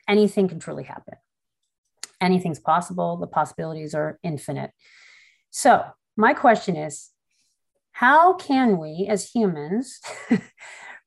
[0.08, 1.16] anything can truly happen.
[2.20, 4.72] Anything's possible, the possibilities are infinite.
[5.49, 5.86] So,
[6.16, 7.10] my question is
[7.91, 10.01] how can we as humans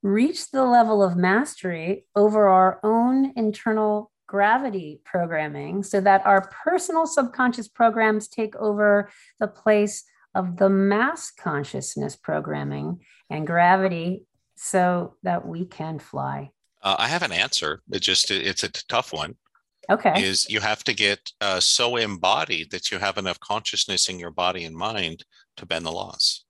[0.03, 7.07] reach the level of mastery over our own internal gravity programming so that our personal
[7.07, 10.05] subconscious programs take over the place
[10.37, 16.51] of the mass consciousness programming and gravity so that we can fly?
[16.83, 17.81] Uh, I have an answer.
[17.91, 19.37] It just it's a tough one.
[19.89, 20.23] Okay.
[20.23, 24.31] Is you have to get uh, so embodied that you have enough consciousness in your
[24.31, 25.25] body and mind
[25.57, 26.45] to bend the laws.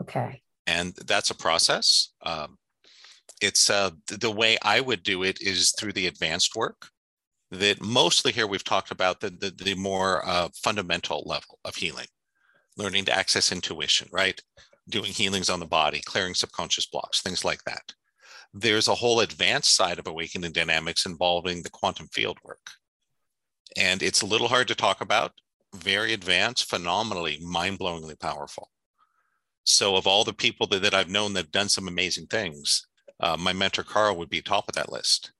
[0.00, 0.40] Okay.
[0.66, 2.12] And that's a process.
[2.22, 2.56] Um,
[3.42, 6.88] it's uh, the way I would do it is through the advanced work.
[7.50, 12.06] That mostly here we've talked about the the, the more uh, fundamental level of healing
[12.78, 14.40] learning to access intuition, right?
[14.88, 17.92] Doing healings on the body, clearing subconscious blocks, things like that.
[18.54, 22.70] There's a whole advanced side of awakening dynamics involving the quantum field work.
[23.76, 25.32] And it's a little hard to talk about,
[25.74, 28.70] very advanced, phenomenally, mind blowingly powerful.
[29.64, 32.86] So, of all the people that, that I've known that have done some amazing things,
[33.20, 35.32] uh, my mentor Carl would be top of that list.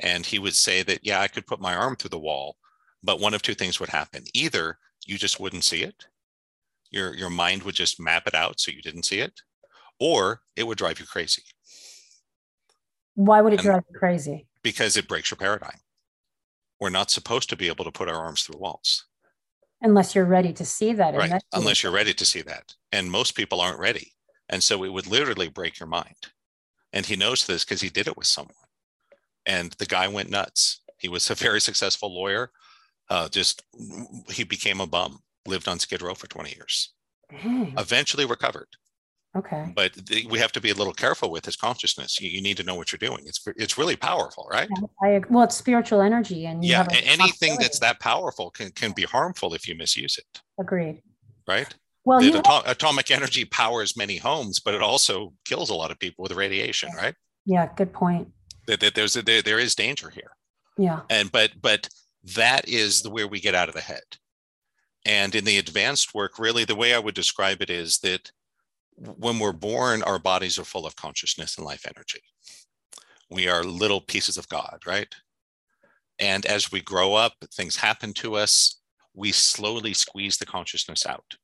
[0.00, 2.56] And he would say that, yeah, I could put my arm through the wall,
[3.04, 4.24] but one of two things would happen.
[4.34, 6.06] Either you just wouldn't see it,
[6.92, 9.40] your your mind would just map it out so you didn't see it
[9.98, 11.42] or it would drive you crazy.
[13.14, 14.46] Why would it and drive you crazy?
[14.62, 15.78] because it breaks your paradigm.
[16.80, 19.06] We're not supposed to be able to put our arms through walls.
[19.80, 22.74] Unless you're ready to see that right unless you're ready to see that.
[22.92, 24.12] And most people aren't ready.
[24.48, 26.14] And so it would literally break your mind.
[26.92, 28.54] And he knows this because he did it with someone.
[29.44, 30.80] And the guy went nuts.
[30.98, 32.50] He was a very successful lawyer.
[33.08, 33.62] Uh, just
[34.30, 36.92] he became a bum lived on Skid Row for 20 years.
[37.30, 37.74] Dang.
[37.78, 38.68] Eventually recovered.
[39.34, 39.72] Okay.
[39.74, 42.20] But th- we have to be a little careful with his consciousness.
[42.20, 43.24] You, you, need to know what you're doing.
[43.24, 44.68] It's it's really powerful, right?
[45.02, 49.54] I, well, it's spiritual energy, and yeah, anything that's that powerful can can be harmful
[49.54, 50.42] if you misuse it.
[50.60, 51.00] Agreed.
[51.48, 51.74] Right.
[52.04, 55.98] Well, the, atom- atomic energy powers many homes, but it also kills a lot of
[55.98, 57.14] people with radiation, right?
[57.46, 58.28] Yeah, good point.
[58.66, 60.32] That, that there's a, there, there is danger here.
[60.76, 61.00] Yeah.
[61.08, 61.88] And but but
[62.34, 64.02] that is the where we get out of the head.
[65.04, 68.30] And in the advanced work, really the way I would describe it is that
[68.96, 72.22] when we're born, our bodies are full of consciousness and life energy.
[73.30, 75.12] We are little pieces of God, right?
[76.18, 78.80] And as we grow up, things happen to us,
[79.14, 81.36] we slowly squeeze the consciousness out.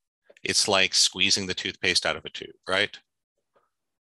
[0.42, 2.96] It's like squeezing the toothpaste out of a tube, right?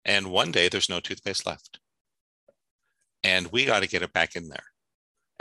[0.06, 1.80] And one day there's no toothpaste left.
[3.24, 4.71] And we got to get it back in there.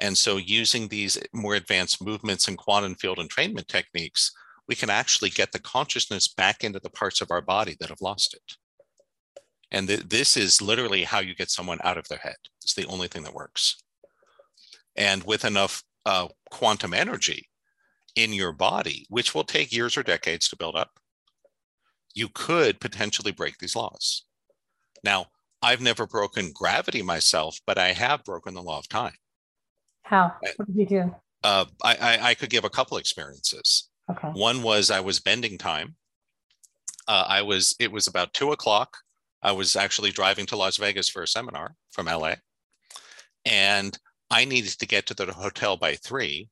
[0.00, 4.32] And so using these more advanced movements and quantum field entrainment techniques,
[4.66, 8.00] we can actually get the consciousness back into the parts of our body that have
[8.00, 8.56] lost it.
[9.70, 12.36] And th- this is literally how you get someone out of their head.
[12.62, 13.82] It's the only thing that works.
[14.96, 17.48] And with enough uh, quantum energy
[18.16, 20.90] in your body, which will take years or decades to build up,
[22.14, 24.24] you could potentially break these laws.
[25.04, 25.26] Now,
[25.62, 29.12] I've never broken gravity myself, but I have broken the law of time.
[30.10, 30.34] How?
[30.56, 31.14] What did you do?
[31.44, 33.88] Uh, I, I, I could give a couple experiences.
[34.10, 34.26] Okay.
[34.28, 35.94] One was I was bending time.
[37.06, 38.96] Uh, I was it was about two o'clock.
[39.40, 42.34] I was actually driving to Las Vegas for a seminar from LA,
[43.44, 43.96] and
[44.30, 46.50] I needed to get to the hotel by three,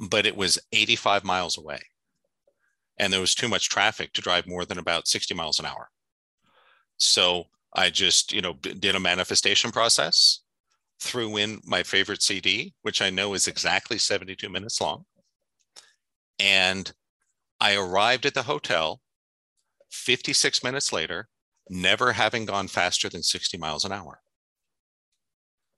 [0.00, 1.80] but it was 85 miles away,
[2.98, 5.90] and there was too much traffic to drive more than about 60 miles an hour.
[6.96, 7.44] So
[7.74, 10.40] I just you know did a manifestation process,
[11.00, 15.04] threw in my favorite CD, which I know is exactly 72 minutes long
[16.38, 16.92] and
[17.60, 19.00] I arrived at the hotel
[19.90, 21.28] 56 minutes later,
[21.70, 24.20] never having gone faster than 60 miles an hour,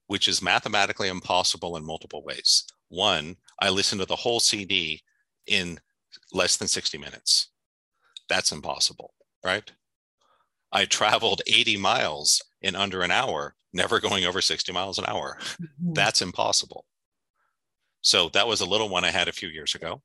[0.06, 2.64] which is mathematically impossible in multiple ways.
[2.88, 5.02] One, I listened to the whole CD
[5.46, 5.78] in
[6.32, 7.50] less than 60 minutes.
[8.28, 9.12] That's impossible,
[9.44, 9.70] right?
[10.72, 15.38] I traveled 80 miles in under an hour, never going over 60 miles an hour.
[15.40, 15.92] Mm-hmm.
[15.92, 16.84] That's impossible.
[18.02, 20.02] So that was a little one I had a few years ago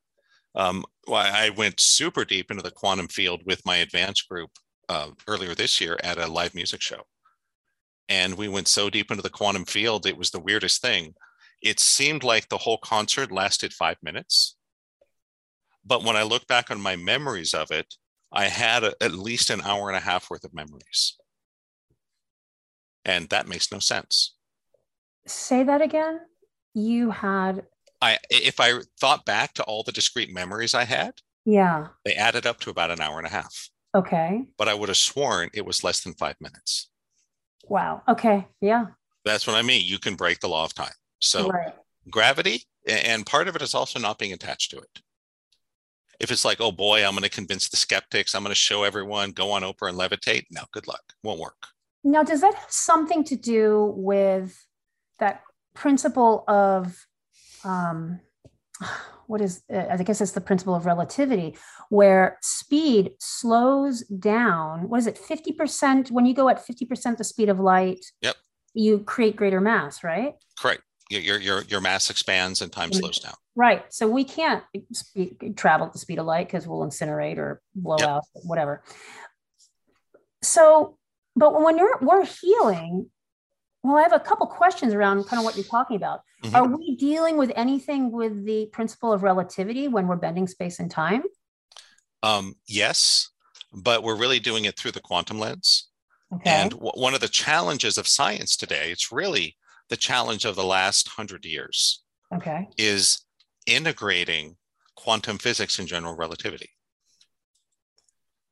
[0.56, 4.50] um, I went super deep into the quantum field with my advanced group
[4.90, 7.04] uh, earlier this year at a live music show.
[8.10, 11.14] And we went so deep into the quantum field, it was the weirdest thing.
[11.62, 14.58] It seemed like the whole concert lasted five minutes.
[15.86, 17.96] But when I look back on my memories of it,
[18.32, 21.18] I had a, at least an hour and a half worth of memories.
[23.04, 24.36] And that makes no sense.
[25.28, 26.20] Say that again.
[26.74, 27.66] You had
[28.02, 31.14] I if I thought back to all the discrete memories I had,
[31.46, 33.70] yeah, they added up to about an hour and a half.
[33.94, 34.44] Okay.
[34.58, 36.90] But I would have sworn it was less than five minutes.
[37.68, 38.02] Wow.
[38.08, 38.48] Okay.
[38.62, 38.86] Yeah.
[39.26, 39.86] That's what I mean.
[39.86, 40.94] You can break the law of time.
[41.20, 41.74] So right.
[42.10, 45.02] gravity, and part of it is also not being attached to it.
[46.22, 48.84] If it's like, oh boy, I'm going to convince the skeptics, I'm going to show
[48.84, 50.46] everyone, go on Oprah and levitate.
[50.52, 51.02] No, good luck.
[51.24, 51.68] Won't work.
[52.04, 54.66] Now, does that have something to do with
[55.20, 55.42] that
[55.74, 57.06] principle of
[57.64, 58.20] um,
[59.28, 61.56] what is uh, i guess it's the principle of relativity
[61.90, 67.50] where speed slows down what is it 50% when you go at 50% the speed
[67.50, 68.36] of light yep
[68.74, 70.82] you create greater mass right correct
[71.20, 75.88] your your your mass expands and time slows down right so we can't speed, travel
[75.88, 78.08] at the speed of light because we'll incinerate or blow yep.
[78.08, 78.84] out whatever
[80.42, 80.98] so
[81.36, 83.10] but when you're we're healing
[83.84, 86.22] well, I have a couple questions around kind of what you're talking about.
[86.44, 86.56] Mm-hmm.
[86.56, 90.90] Are we dealing with anything with the principle of relativity when we're bending space and
[90.90, 91.24] time?
[92.22, 93.30] Um, yes,
[93.74, 95.90] but we're really doing it through the quantum lens.
[96.34, 96.50] Okay.
[96.50, 99.56] And w- one of the challenges of science today, it's really
[99.92, 102.02] the challenge of the last hundred years.
[102.34, 102.68] Okay.
[102.78, 103.26] Is
[103.68, 104.56] integrating
[104.96, 106.70] quantum physics and general relativity.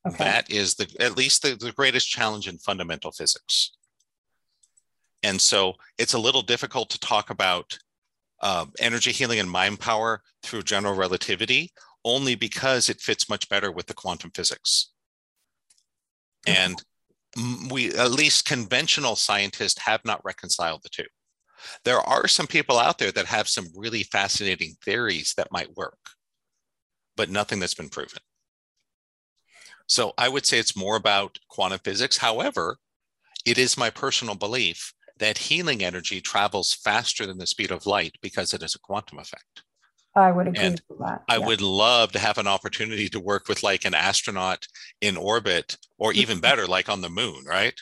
[0.06, 0.24] Okay.
[0.24, 3.72] That is the at least the, the greatest challenge in fundamental physics.
[5.24, 7.78] And so it's a little difficult to talk about
[8.42, 11.72] uh, energy healing and mind power through general relativity
[12.04, 14.92] only because it fits much better with the quantum physics.
[16.48, 16.82] And
[17.70, 21.06] we, at least conventional scientists, have not reconciled the two.
[21.84, 25.99] There are some people out there that have some really fascinating theories that might work,
[27.16, 28.20] but nothing that's been proven.
[29.88, 32.18] So I would say it's more about quantum physics.
[32.18, 32.78] However,
[33.45, 38.16] it is my personal belief that healing energy travels faster than the speed of light
[38.22, 39.64] because it is a quantum effect.
[40.16, 41.24] I would agree and with that.
[41.28, 44.68] I would love to have an opportunity to work with like an astronaut
[45.01, 47.80] in orbit, or even better, like on the moon, right?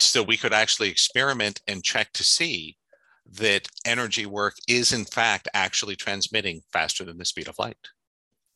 [0.00, 2.76] So we could actually experiment and check to see
[3.32, 7.76] that energy work is in fact actually transmitting faster than the speed of light.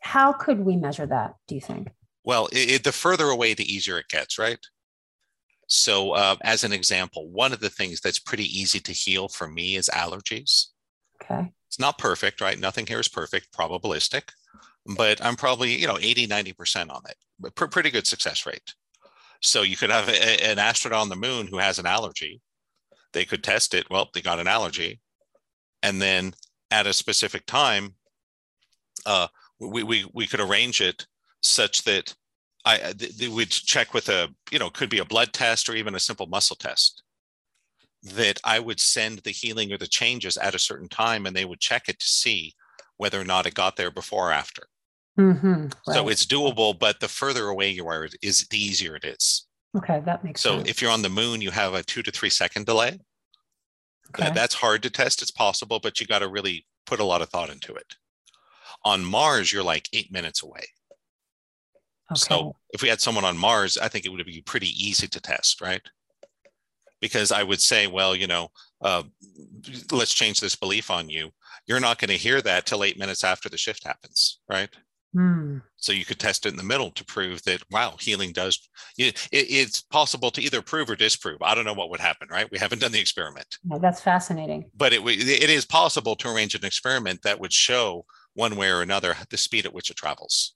[0.01, 1.89] How could we measure that, do you think?
[2.25, 4.59] Well, it, it, the further away, the easier it gets, right?
[5.67, 9.49] So, uh, as an example, one of the things that's pretty easy to heal for
[9.49, 10.67] me is allergies.
[11.23, 11.53] Okay.
[11.69, 12.59] It's not perfect, right?
[12.59, 14.31] Nothing here is perfect, probabilistic,
[14.97, 17.55] but I'm probably, you know, 80, 90% on it.
[17.55, 18.75] P- pretty good success rate.
[19.41, 22.41] So, you could have a, an astronaut on the moon who has an allergy.
[23.13, 23.91] They could test it.
[23.91, 25.01] Well, they got an allergy.
[25.83, 26.35] And then
[26.71, 27.95] at a specific time,
[29.07, 29.29] uh,
[29.59, 31.07] we, we, we could arrange it
[31.43, 32.15] such that
[32.65, 35.95] I they would check with a you know could be a blood test or even
[35.95, 37.03] a simple muscle test
[38.03, 41.45] that I would send the healing or the changes at a certain time and they
[41.45, 42.55] would check it to see
[42.97, 44.65] whether or not it got there before or after.
[45.21, 45.95] Mm-hmm, right.
[45.95, 49.47] So it's doable, but the further away you are, is the easier it is.
[49.77, 50.63] Okay, that makes so sense.
[50.63, 52.99] So if you're on the moon, you have a two to three second delay.
[54.19, 54.31] Okay.
[54.35, 55.23] That's hard to test.
[55.23, 57.95] It's possible, but you got to really put a lot of thought into it.
[58.85, 60.65] On Mars, you're like eight minutes away.
[62.11, 62.19] Okay.
[62.19, 65.21] So if we had someone on Mars, I think it would be pretty easy to
[65.21, 65.83] test, right?
[67.01, 68.49] Because I would say, well, you know,
[68.83, 69.05] uh,
[69.93, 71.31] let's change this belief on you.
[71.67, 74.71] You're not going to hear that till eight minutes after the shift happens, right?
[75.15, 75.63] Mm.
[75.77, 78.69] So you could test it in the middle to prove that wow, healing does.
[78.97, 81.43] It, it's possible to either prove or disprove.
[81.43, 82.51] I don't know what would happen, right?
[82.51, 83.59] We haven't done the experiment.
[83.65, 84.71] Yeah, that's fascinating.
[84.77, 88.05] But it it is possible to arrange an experiment that would show
[88.35, 90.55] one way or another the speed at which it travels.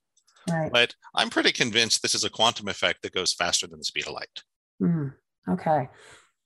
[0.49, 0.71] Right.
[0.71, 4.07] But I'm pretty convinced this is a quantum effect that goes faster than the speed
[4.07, 4.43] of light.
[4.81, 5.13] Mm.
[5.49, 5.89] Okay.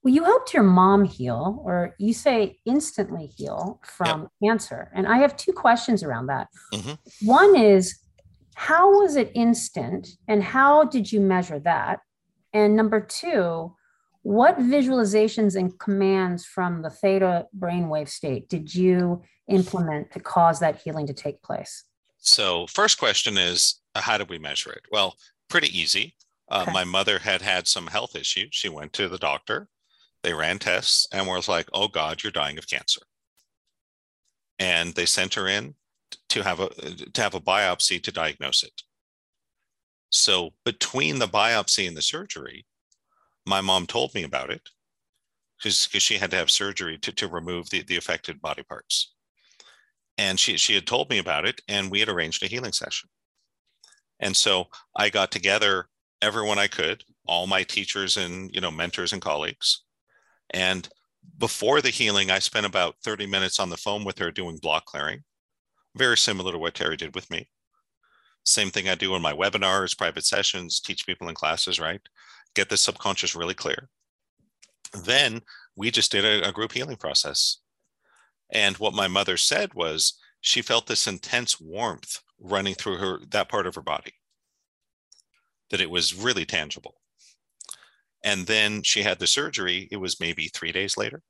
[0.02, 4.50] Well, you helped your mom heal, or you say instantly heal from yep.
[4.50, 4.90] cancer.
[4.94, 6.48] And I have two questions around that.
[6.72, 7.28] Mm-hmm.
[7.28, 7.98] One is,
[8.54, 12.00] how was it instant, and how did you measure that?
[12.54, 13.74] And number two,
[14.22, 20.80] what visualizations and commands from the theta brainwave state did you implement to cause that
[20.80, 21.84] healing to take place?
[22.18, 24.82] So, first question is, uh, how did we measure it?
[24.92, 25.16] Well,
[25.48, 26.14] pretty easy.
[26.50, 26.72] Uh, okay.
[26.72, 28.48] My mother had had some health issues.
[28.52, 29.68] She went to the doctor.
[30.22, 33.00] They ran tests and was like, "Oh God, you're dying of cancer."
[34.58, 35.74] And they sent her in
[36.30, 38.82] to have a to have a biopsy to diagnose it.
[40.10, 42.66] So between the biopsy and the surgery,
[43.46, 44.68] my mom told me about it
[45.58, 49.12] because she had to have surgery to, to remove the, the affected body parts.
[50.16, 53.08] And she, she had told me about it, and we had arranged a healing session.
[54.20, 55.88] And so I got together
[56.20, 59.82] everyone I could, all my teachers and you know mentors and colleagues,
[60.50, 60.88] and
[61.38, 64.84] before the healing, I spent about 30 minutes on the phone with her doing block
[64.84, 65.24] clearing,
[65.96, 67.48] very similar to what Terry did with me.
[68.44, 72.00] Same thing I do in my webinars, private sessions, teach people in classes, right?
[72.54, 73.88] Get the subconscious really clear.
[75.04, 75.42] Then
[75.76, 77.58] we just did a, a group healing process.
[78.50, 83.48] And what my mother said was she felt this intense warmth running through her that
[83.48, 84.14] part of her body
[85.70, 86.99] that it was really tangible
[88.22, 89.88] and then she had the surgery.
[89.90, 91.22] It was maybe three days later.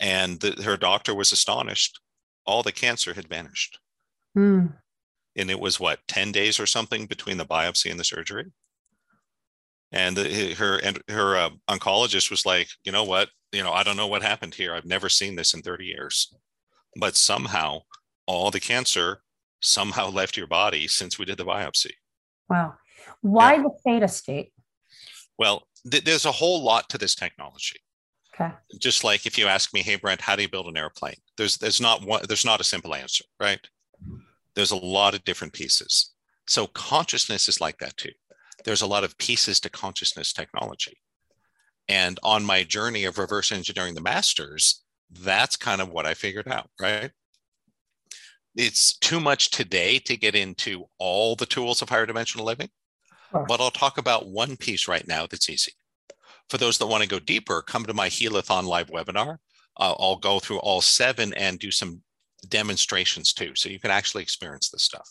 [0.00, 2.00] And the, her doctor was astonished.
[2.46, 3.78] All the cancer had vanished.
[4.36, 4.74] Mm.
[5.36, 8.46] And it was what, 10 days or something between the biopsy and the surgery?
[9.92, 13.28] And the, her and her uh, oncologist was like, you know what?
[13.52, 14.74] You know, I don't know what happened here.
[14.74, 16.32] I've never seen this in 30 years.
[16.96, 17.80] But somehow
[18.26, 19.22] all the cancer
[19.60, 21.92] somehow left your body since we did the biopsy.
[22.48, 22.74] Wow.
[23.20, 23.62] Why yeah.
[23.62, 24.52] the theta state?
[25.40, 27.80] Well, th- there's a whole lot to this technology.
[28.34, 28.54] Okay.
[28.78, 31.16] Just like if you ask me, hey Brent, how do you build an airplane?
[31.36, 33.60] There's there's not one there's not a simple answer, right?
[34.54, 36.12] There's a lot of different pieces.
[36.46, 38.12] So consciousness is like that too.
[38.64, 40.98] There's a lot of pieces to consciousness technology.
[41.88, 46.48] And on my journey of reverse engineering the masters, that's kind of what I figured
[46.48, 47.10] out, right?
[48.54, 52.68] It's too much today to get into all the tools of higher dimensional living.
[53.32, 55.72] But I'll talk about one piece right now that's easy.
[56.48, 59.38] For those that want to go deeper, come to my Healathon live webinar.
[59.76, 62.02] Uh, I'll go through all seven and do some
[62.48, 63.54] demonstrations too.
[63.54, 65.08] So you can actually experience this stuff.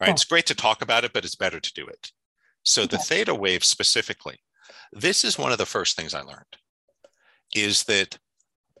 [0.00, 0.10] Right?
[0.10, 2.12] It's great to talk about it, but it's better to do it.
[2.62, 4.38] So the theta wave specifically,
[4.92, 6.56] this is one of the first things I learned
[7.54, 8.18] is that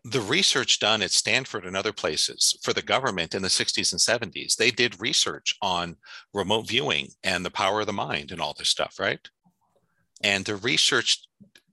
[0.04, 4.32] the research done at Stanford and other places for the government in the 60s and
[4.32, 5.96] 70s, they did research on
[6.34, 9.20] remote viewing and the power of the mind and all this stuff, right?
[10.22, 11.26] And the research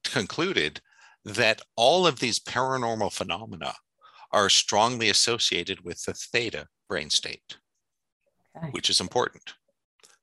[0.05, 0.79] concluded
[1.25, 3.73] that all of these paranormal phenomena
[4.31, 7.57] are strongly associated with the theta brain state,
[8.57, 8.67] okay.
[8.71, 9.53] which is important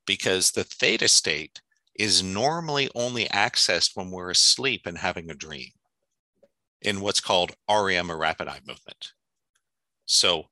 [0.06, 1.60] because the theta state
[1.94, 5.70] is normally only accessed when we're asleep and having a dream
[6.82, 9.12] in what's called REM or rapid eye movement.
[10.06, 10.44] So,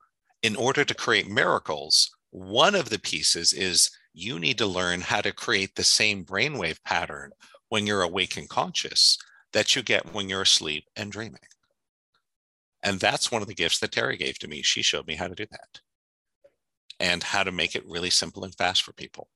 [0.42, 5.20] in order to create miracles, one of the pieces is you need to learn how
[5.20, 7.32] to create the same brainwave pattern
[7.68, 9.18] when you're awake and conscious
[9.52, 11.40] that you get when you're asleep and dreaming.
[12.82, 14.62] And that's one of the gifts that Terry gave to me.
[14.62, 15.80] She showed me how to do that
[17.00, 19.28] and how to make it really simple and fast for people.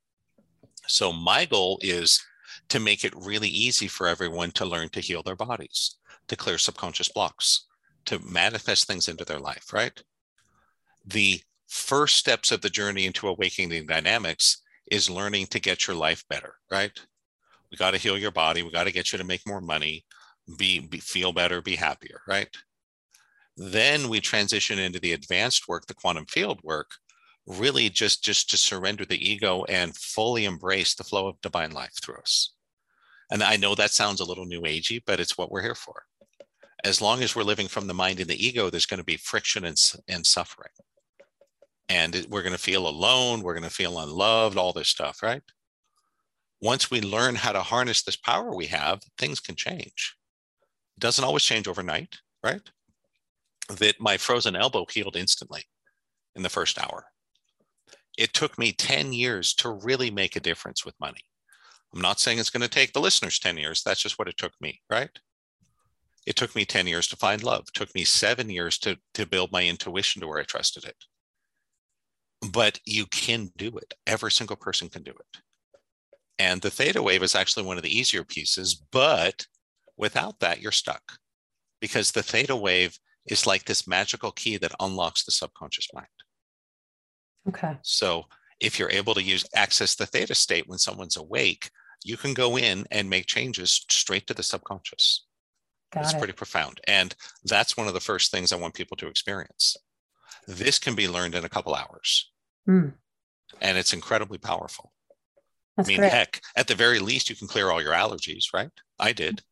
[0.87, 2.23] So, my goal is
[2.69, 5.97] to make it really easy for everyone to learn to heal their bodies
[6.31, 7.67] to clear subconscious blocks,
[8.07, 10.01] to manifest things into their life, right?
[11.05, 16.25] The first steps of the journey into awakening dynamics is learning to get your life
[16.31, 16.93] better, right?
[17.71, 18.63] We got to heal your body.
[18.63, 20.05] We got to get you to make more money,
[20.57, 22.49] be, be feel better, be happier, right?
[23.57, 26.91] Then we transition into the advanced work, the quantum field work,
[27.47, 31.93] really just just to surrender the ego and fully embrace the flow of divine life
[32.01, 32.55] through us.
[33.33, 36.05] And I know that sounds a little new agey, but it's what we're here for
[36.85, 39.17] as long as we're living from the mind and the ego, there's going to be
[39.17, 40.71] friction and, and suffering.
[41.89, 45.43] And we're going to feel alone, we're going to feel unloved, all this stuff, right?
[46.61, 50.17] Once we learn how to harness this power we have, things can change.
[50.97, 52.19] It doesn't always change overnight.
[52.45, 52.61] right?
[53.69, 55.65] That my frozen elbow healed instantly
[56.35, 57.07] in the first hour.
[58.19, 61.21] It took me 10 years to really make a difference with money.
[61.95, 63.83] I'm not saying it's going to take the listeners 10 years.
[63.83, 65.11] That's just what it took me, right?
[66.27, 67.65] It took me 10 years to find love.
[67.69, 70.97] It took me seven years to, to build my intuition to where I trusted it.
[72.53, 73.95] But you can do it.
[74.07, 75.41] Every single person can do it.
[76.39, 79.47] And the theta wave is actually one of the easier pieces, but
[79.97, 81.19] without that, you're stuck
[81.81, 86.07] because the theta wave is like this magical key that unlocks the subconscious mind.
[87.49, 87.77] Okay.
[87.83, 88.25] So
[88.61, 91.71] if you're able to use access the theta state when someone's awake,
[92.05, 95.27] you can go in and make changes straight to the subconscious.
[95.93, 96.19] Got it's it.
[96.19, 96.81] pretty profound.
[96.87, 97.15] And
[97.45, 99.77] that's one of the first things I want people to experience.
[100.47, 102.31] This can be learned in a couple hours.
[102.69, 102.95] Mm.
[103.61, 104.93] And it's incredibly powerful.
[105.77, 106.13] That's I mean, great.
[106.13, 108.71] heck, at the very least, you can clear all your allergies, right?
[108.99, 109.43] I did.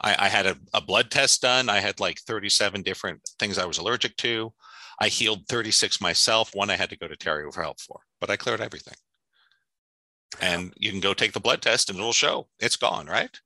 [0.00, 1.68] I, I had a, a blood test done.
[1.68, 4.52] I had like 37 different things I was allergic to.
[5.00, 6.54] I healed 36 myself.
[6.54, 8.96] One I had to go to Terry for help for, but I cleared everything.
[10.40, 13.38] And you can go take the blood test and it'll show it's gone, right?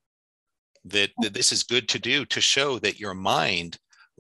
[0.85, 1.25] That, oh.
[1.25, 3.79] that this is good to do to show that your mind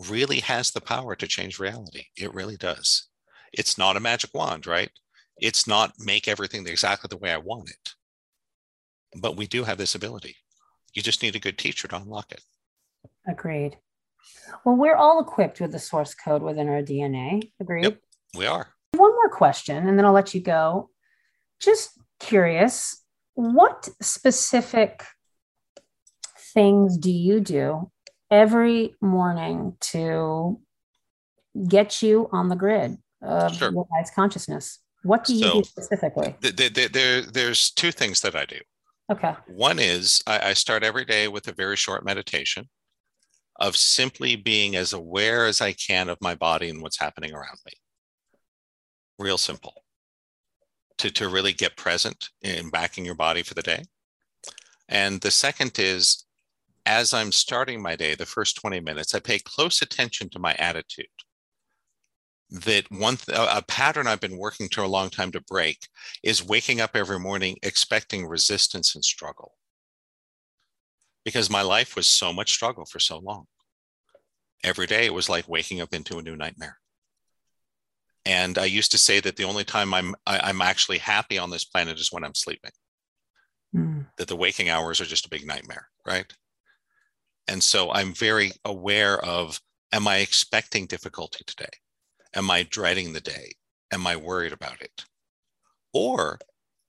[0.09, 2.05] really has the power to change reality.
[2.17, 3.09] It really does.
[3.53, 4.91] It's not a magic wand, right?
[5.39, 7.95] It's not make everything exactly the way I want it.
[9.21, 10.37] But we do have this ability.
[10.95, 12.43] You just need a good teacher to unlock it.
[13.27, 13.79] Agreed.
[14.65, 17.51] Well, we're all equipped with the source code within our DNA.
[17.61, 17.85] Agreed.
[17.85, 17.99] Yep.
[18.37, 18.75] We are.
[18.93, 20.91] One more question, and then I'll let you go.
[21.61, 23.03] Just curious,
[23.35, 25.05] what specific
[26.55, 27.91] things do you do
[28.31, 30.61] every morning to
[31.69, 33.73] get you on the grid of Sure.
[34.15, 34.79] consciousness?
[35.03, 36.37] What do you So- do specifically?
[36.43, 38.61] Th- th- There, there's two things that I do.
[39.11, 39.35] Okay.
[39.49, 42.69] One is I, I start every day with a very short meditation
[43.57, 47.59] of simply being as aware as I can of my body and what's happening around
[47.67, 47.73] me.
[49.19, 49.85] Real simple.
[50.99, 53.85] To, to really get present in backing your body for the day.
[54.89, 56.25] And the second is
[56.87, 60.55] as I'm starting my day, the first 20 minutes, I pay close attention to my
[60.55, 61.07] attitude.
[62.51, 65.87] That one th- a pattern I've been working to a long time to break
[66.23, 69.55] is waking up every morning expecting resistance and struggle.
[71.25, 73.47] Because my life was so much struggle for so long.
[74.65, 76.79] Every day it was like waking up into a new nightmare.
[78.27, 81.51] And I used to say that the only time I'm I, I'm actually happy on
[81.51, 82.73] this planet is when I'm sleeping.
[83.75, 84.07] Mm.
[84.19, 86.31] That the waking hours are just a big nightmare, right?
[87.49, 89.61] And so I'm very aware of
[89.93, 91.71] am I expecting difficulty today?
[92.35, 93.53] Am I dreading the day?
[93.93, 95.05] Am I worried about it?
[95.93, 96.39] Or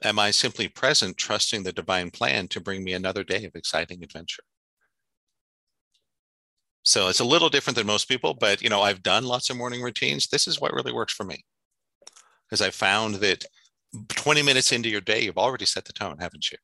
[0.03, 4.03] am I simply present, trusting the divine plan to bring me another day of exciting
[4.03, 4.43] adventure?
[6.83, 9.57] So it's a little different than most people, but you know, I've done lots of
[9.57, 10.27] morning routines.
[10.27, 11.43] This is what really works for me.
[12.47, 13.45] Because I found that
[14.09, 16.57] 20 minutes into your day, you've already set the tone, haven't you?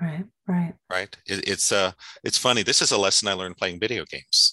[0.00, 0.24] Right.
[0.46, 0.74] Right.
[0.90, 1.16] Right.
[1.26, 1.92] It, it's uh
[2.24, 2.62] it's funny.
[2.62, 4.52] This is a lesson I learned playing video games.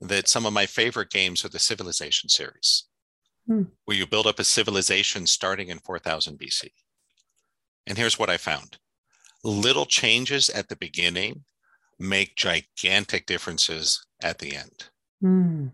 [0.00, 2.84] That some of my favorite games are the civilization series,
[3.46, 3.62] Hmm.
[3.86, 6.68] where you build up a civilization starting in 4000 BC.
[7.86, 8.78] And here's what I found
[9.42, 11.44] little changes at the beginning
[11.98, 14.90] make gigantic differences at the end.
[15.22, 15.72] Mm.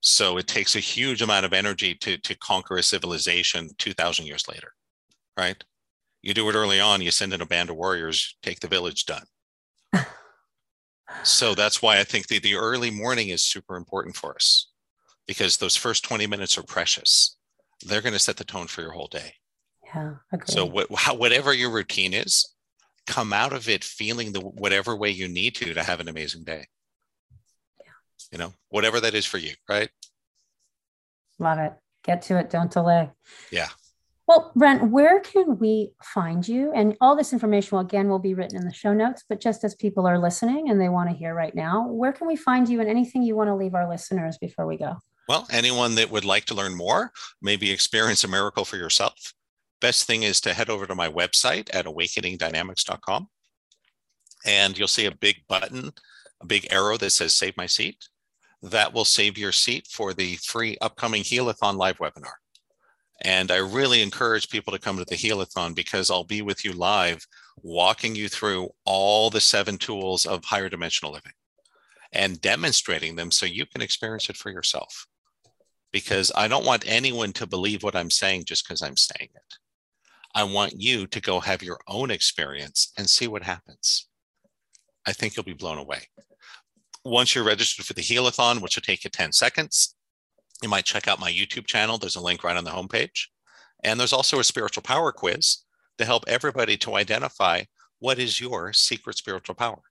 [0.00, 4.46] So it takes a huge amount of energy to, to conquer a civilization 2000 years
[4.48, 4.72] later,
[5.36, 5.62] right?
[6.24, 9.04] You do it early on, you send in a band of warriors, take the village
[9.04, 9.24] done.
[11.22, 14.70] so that's why I think the, the early morning is super important for us
[15.26, 17.36] because those first 20 minutes are precious.
[17.84, 19.34] They're going to set the tone for your whole day.
[19.84, 20.14] Yeah.
[20.32, 20.48] Agreed.
[20.48, 22.54] So what, how, whatever your routine is,
[23.06, 26.44] come out of it feeling the whatever way you need to to have an amazing
[26.44, 26.64] day.
[27.84, 27.92] Yeah.
[28.32, 29.90] You know, whatever that is for you, right?
[31.38, 31.74] Love it.
[32.02, 32.48] Get to it.
[32.48, 33.10] Don't delay.
[33.50, 33.68] Yeah.
[34.26, 36.72] Well, Brent, where can we find you?
[36.72, 39.22] And all this information, will, again, will be written in the show notes.
[39.28, 42.26] But just as people are listening and they want to hear right now, where can
[42.26, 44.96] we find you and anything you want to leave our listeners before we go?
[45.28, 49.34] Well, anyone that would like to learn more, maybe experience a miracle for yourself,
[49.80, 53.28] best thing is to head over to my website at awakeningdynamics.com.
[54.46, 55.92] And you'll see a big button,
[56.40, 58.08] a big arrow that says Save My Seat.
[58.62, 62.32] That will save your seat for the free upcoming Healathon live webinar.
[63.24, 66.72] And I really encourage people to come to the Healathon because I'll be with you
[66.74, 67.26] live,
[67.62, 71.32] walking you through all the seven tools of higher dimensional living
[72.12, 75.06] and demonstrating them so you can experience it for yourself.
[75.90, 79.54] Because I don't want anyone to believe what I'm saying just because I'm saying it.
[80.34, 84.08] I want you to go have your own experience and see what happens.
[85.06, 86.00] I think you'll be blown away.
[87.04, 89.94] once you're registered for the Healathon, which will take you 10 seconds,
[90.64, 91.98] you might check out my YouTube channel.
[91.98, 93.26] There's a link right on the homepage.
[93.84, 95.58] And there's also a spiritual power quiz
[95.98, 97.64] to help everybody to identify
[97.98, 99.82] what is your secret spiritual power.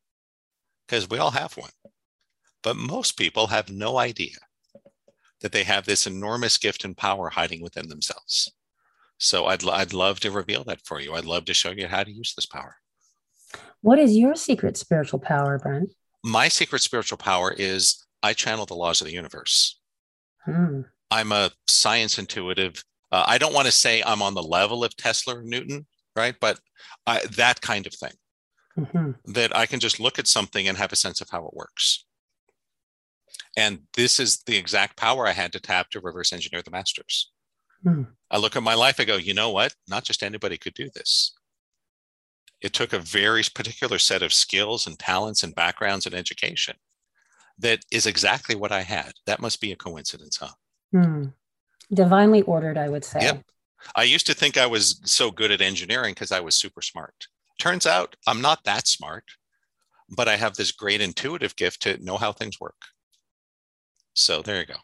[0.88, 1.70] Because we all have one.
[2.64, 4.36] But most people have no idea
[5.42, 8.52] that they have this enormous gift and power hiding within themselves.
[9.20, 11.14] So I'd, I'd love to reveal that for you.
[11.14, 12.78] I'd love to show you how to use this power.
[13.82, 15.94] What is your secret spiritual power, Brent?
[16.24, 19.80] My secret spiritual power is I channel the laws of the universe.
[20.46, 20.82] Hmm.
[21.12, 22.84] I'm a science intuitive.
[23.12, 26.36] Uh, I don't want to say I'm on the level of Tesla or Newton, right?
[26.40, 26.60] But
[27.06, 28.14] I, that kind of thing.
[28.78, 29.32] Mm-hmm.
[29.34, 32.06] That I can just look at something and have a sense of how it works.
[33.56, 37.32] And this is the exact power I had to tap to reverse engineer the masters.
[37.86, 38.08] Mm.
[38.32, 39.76] I look at my life, I go, you know what?
[39.88, 41.36] Not just anybody could do this.
[42.62, 46.76] It took a very particular set of skills and talents and backgrounds and education
[47.60, 49.14] that is exactly what I had.
[49.26, 50.54] That must be a coincidence, huh?
[50.94, 51.34] Mm.
[51.94, 53.22] Divinely ordered, I would say.
[53.22, 53.44] Yep.
[53.96, 57.14] I used to think I was so good at engineering because I was super smart.
[57.60, 59.26] Turns out I'm not that smart,
[60.10, 62.76] but I have this great intuitive gift to know how things work.
[64.14, 64.76] So there you go.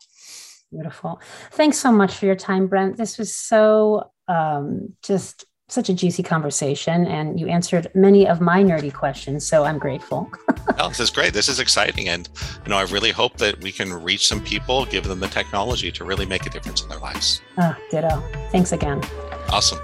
[0.72, 1.20] Beautiful.
[1.52, 2.98] Thanks so much for your time, Brent.
[2.98, 8.64] This was so um, just such a juicy conversation, and you answered many of my
[8.64, 9.46] nerdy questions.
[9.46, 10.30] So I'm grateful.
[10.80, 11.34] oh, this is great.
[11.34, 12.28] This is exciting, and
[12.66, 15.92] you know, I really hope that we can reach some people, give them the technology
[15.92, 17.42] to really make a difference in their lives.
[17.58, 18.24] Ah, ditto.
[18.52, 19.02] Thanks again.
[19.50, 19.80] Awesome.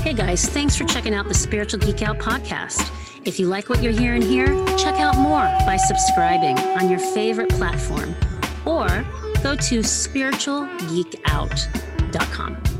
[0.00, 2.90] Hey guys, thanks for checking out the Spiritual Geek Out podcast.
[3.26, 4.46] If you like what you're hearing here,
[4.76, 8.14] check out more by subscribing on your favorite platform
[8.64, 8.88] or
[9.42, 12.79] go to spiritualgeekout.com.